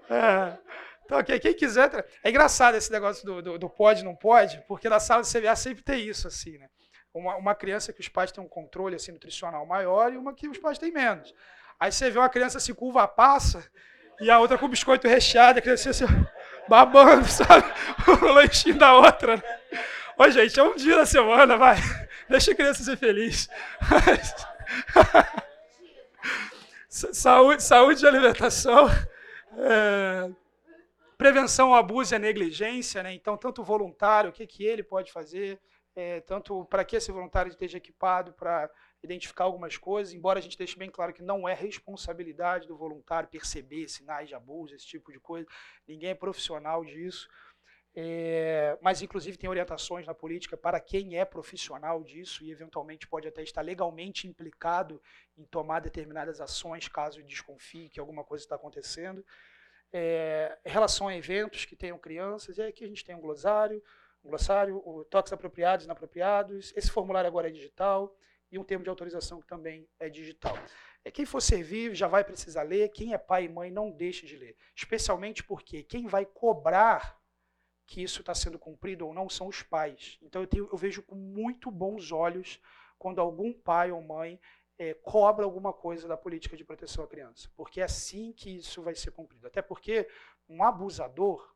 [0.07, 0.55] É.
[1.03, 2.05] Então, okay, quem quiser.
[2.23, 5.55] É engraçado esse negócio do, do, do pode não pode, porque na sala de CVA
[5.55, 6.69] sempre tem isso, assim, né?
[7.15, 10.49] Uma, uma criança que os pais têm um controle assim, nutricional maior e uma que
[10.49, 11.33] os pais têm menos.
[11.79, 13.65] Aí você vê uma criança se curva passa
[14.19, 16.05] e a outra com biscoito recheado, a criança assim,
[16.67, 17.65] babando, sabe?
[18.21, 19.37] O lanchinho da outra.
[19.37, 19.43] Né?
[20.17, 21.77] Ô, gente, é um dia da semana, vai.
[22.29, 23.49] Deixa a criança ser feliz.
[26.89, 28.89] saúde, saúde e alimentação.
[29.57, 30.29] É,
[31.17, 33.13] Prevenção ao abuso e à negligência, né?
[33.13, 35.57] então, tanto o voluntário, o que, que ele pode fazer,
[35.95, 38.69] é, tanto para que esse voluntário esteja equipado para
[39.01, 43.29] identificar algumas coisas, embora a gente deixe bem claro que não é responsabilidade do voluntário
[43.29, 45.47] perceber sinais de abuso, esse tipo de coisa,
[45.87, 47.27] ninguém é profissional disso.
[47.97, 53.25] É, mas, inclusive, tem orientações na política para quem é profissional disso e, eventualmente, pode
[53.25, 55.01] até estar legalmente implicado
[55.37, 59.25] em tomar determinadas ações caso desconfie que alguma coisa está acontecendo
[59.97, 63.81] é, relação a eventos que tenham crianças, e aqui a gente tem um glossário,
[64.25, 68.15] um glossário, o toques apropriados inapropriados, esse formulário agora é digital,
[68.51, 70.57] e um termo de autorização que também é digital.
[71.03, 74.25] É, quem for servir já vai precisar ler, quem é pai e mãe não deixe
[74.25, 77.19] de ler, especialmente porque quem vai cobrar
[77.85, 80.17] que isso está sendo cumprido ou não são os pais.
[80.21, 82.59] Então eu, tenho, eu vejo com muito bons olhos
[82.97, 84.39] quando algum pai ou mãe
[84.77, 88.81] é, cobra alguma coisa da política de proteção à criança, porque é assim que isso
[88.81, 89.45] vai ser cumprido.
[89.45, 90.07] Até porque
[90.49, 91.54] um abusador,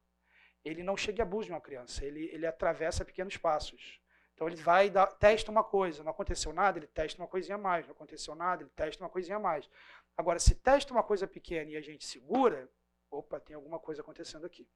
[0.69, 3.99] ele não chega a abuso de uma criança, ele, ele atravessa pequenos passos.
[4.33, 4.89] Então ele vai
[5.19, 8.63] testa uma coisa, não aconteceu nada, ele testa uma coisinha a mais, não aconteceu nada,
[8.63, 9.69] ele testa uma coisinha a mais.
[10.15, 12.69] Agora, se testa uma coisa pequena e a gente segura,
[13.11, 14.67] opa, tem alguma coisa acontecendo aqui.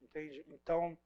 [0.00, 0.44] Entende?
[0.48, 0.96] Então,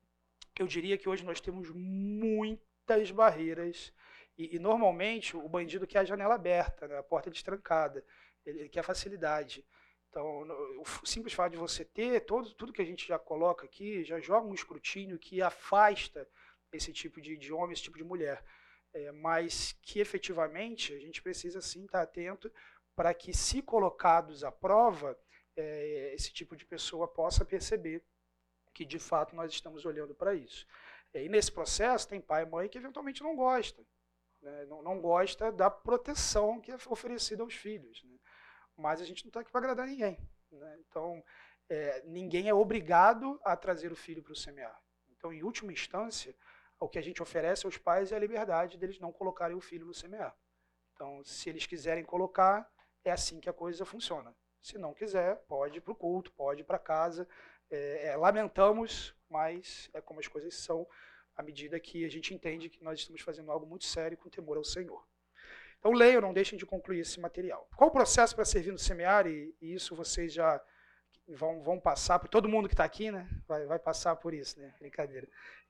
[0.59, 3.93] eu diria que hoje nós temos muitas barreiras
[4.37, 8.05] e, e, normalmente o bandido quer a janela aberta, né, a porta destrancada,
[8.45, 9.65] ele, ele quer facilidade.
[10.13, 10.43] Então,
[10.79, 14.21] o simples fato de você ter todo, tudo que a gente já coloca aqui, já
[14.21, 16.29] joga um escrutínio que afasta
[16.71, 18.45] esse tipo de, de homem, esse tipo de mulher.
[18.93, 22.53] É, mas que efetivamente a gente precisa sim estar atento
[22.95, 25.19] para que, se colocados à prova,
[25.57, 28.05] é, esse tipo de pessoa possa perceber
[28.75, 30.67] que de fato nós estamos olhando para isso.
[31.15, 33.83] É, e nesse processo tem pai e mãe que eventualmente não gostam
[34.43, 34.67] né?
[34.67, 38.03] não, não, gosta da proteção que é oferecida aos filhos.
[38.05, 38.19] Né?
[38.83, 40.19] Mas a gente não está aqui para agradar ninguém.
[40.51, 40.77] Né?
[40.81, 41.23] Então,
[41.71, 44.77] é, ninguém é obrigado a trazer o filho para o semear.
[45.17, 46.35] Então, em última instância,
[46.81, 49.87] o que a gente oferece aos pais é a liberdade deles não colocarem o filho
[49.87, 50.37] no semear.
[50.93, 52.69] Então, se eles quiserem colocar,
[53.05, 54.35] é assim que a coisa funciona.
[54.61, 57.29] Se não quiser, pode ir para o culto, pode ir para casa.
[57.71, 60.87] É, é, lamentamos, mas é como as coisas são
[61.37, 64.57] à medida que a gente entende que nós estamos fazendo algo muito sério com temor
[64.57, 65.07] ao Senhor.
[65.83, 67.69] Então leiam, não deixem de concluir esse material.
[67.77, 69.33] Qual o processo para servir no seminário?
[69.33, 70.63] E, e, isso vocês já
[71.27, 73.29] vão, vão passar, por todo mundo que está aqui, né?
[73.49, 74.73] Vai, vai passar por isso, né?
[74.79, 75.27] Brincadeira.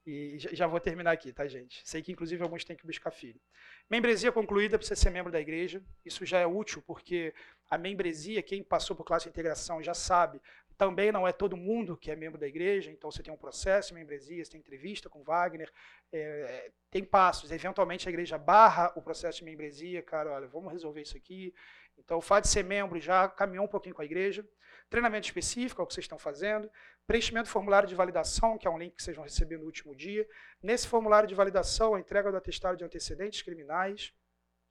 [0.06, 1.80] E já vou terminar aqui, tá, gente?
[1.82, 3.40] Sei que, inclusive, alguns têm que buscar filho.
[3.88, 5.82] Membresia concluída para você ser membro da igreja.
[6.04, 7.32] Isso já é útil, porque
[7.70, 10.42] a membresia, quem passou por classe de integração já sabe,
[10.82, 13.90] também não é todo mundo que é membro da igreja, então você tem um processo
[13.90, 15.70] de membresia, você tem entrevista com Wagner,
[16.12, 17.52] é, tem passos.
[17.52, 21.54] Eventualmente a igreja barra o processo de membresia, cara, olha, vamos resolver isso aqui.
[21.96, 24.44] Então o fato de ser membro já caminhou um pouquinho com a igreja.
[24.90, 26.68] Treinamento específico, é o que vocês estão fazendo.
[27.06, 29.94] Preenchimento do formulário de validação, que é um link que vocês vão receber no último
[29.94, 30.28] dia.
[30.60, 34.12] Nesse formulário de validação, a entrega do atestado de antecedentes criminais.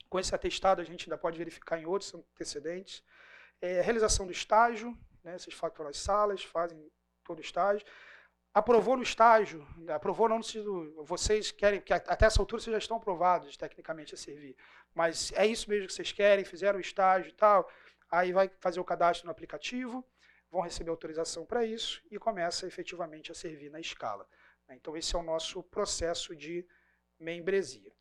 [0.10, 3.02] Com esse atestado, a gente ainda pode verificar em outros antecedentes.
[3.62, 5.38] É, realização do estágio, né?
[5.38, 6.92] Vocês fazem pelas salas, fazem
[7.24, 7.86] todo o estágio.
[8.54, 12.98] Aprovou no estágio, aprovou não no vocês querem, que até essa altura vocês já estão
[12.98, 14.58] aprovados tecnicamente a servir,
[14.94, 17.70] mas é isso mesmo que vocês querem, fizeram o estágio e tal,
[18.10, 20.06] aí vai fazer o cadastro no aplicativo,
[20.50, 24.28] vão receber autorização para isso e começa efetivamente a servir na escala.
[24.68, 24.76] Né?
[24.76, 26.68] Então esse é o nosso processo de
[27.18, 27.94] membresia.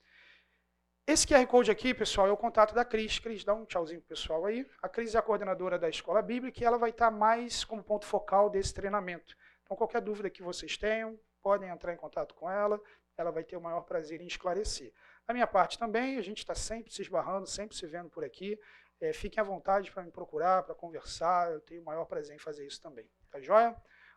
[1.10, 3.18] Esse QR Code aqui, pessoal, é o contato da Cris.
[3.18, 4.64] Cris, dá um tchauzinho pro pessoal aí.
[4.80, 8.06] A Cris é a coordenadora da Escola Bíblica e ela vai estar mais como ponto
[8.06, 9.36] focal desse treinamento.
[9.64, 12.80] Então, qualquer dúvida que vocês tenham, podem entrar em contato com ela.
[13.16, 14.92] Ela vai ter o maior prazer em esclarecer.
[15.26, 18.56] A minha parte também, a gente está sempre se esbarrando, sempre se vendo por aqui.
[19.00, 21.50] É, fiquem à vontade para me procurar, para conversar.
[21.50, 23.10] Eu tenho o maior prazer em fazer isso também.
[23.32, 23.74] Tá joia?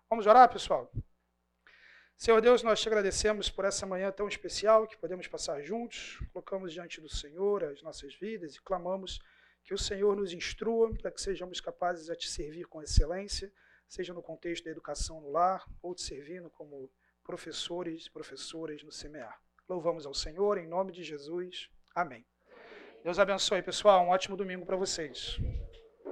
[0.08, 0.92] Vamos orar, pessoal?
[2.18, 6.20] Senhor Deus, nós te agradecemos por essa manhã tão especial que podemos passar juntos.
[6.32, 9.20] Colocamos diante do Senhor as nossas vidas e clamamos
[9.64, 13.52] que o Senhor nos instrua para que sejamos capazes de te servir com excelência,
[13.88, 16.90] seja no contexto da educação no lar ou te servindo como
[17.24, 19.40] professores e professoras no semear.
[19.68, 21.70] Louvamos ao Senhor em nome de Jesus.
[21.96, 22.26] Amém.
[23.04, 24.06] Deus abençoe, pessoal.
[24.06, 25.38] Um ótimo domingo para vocês.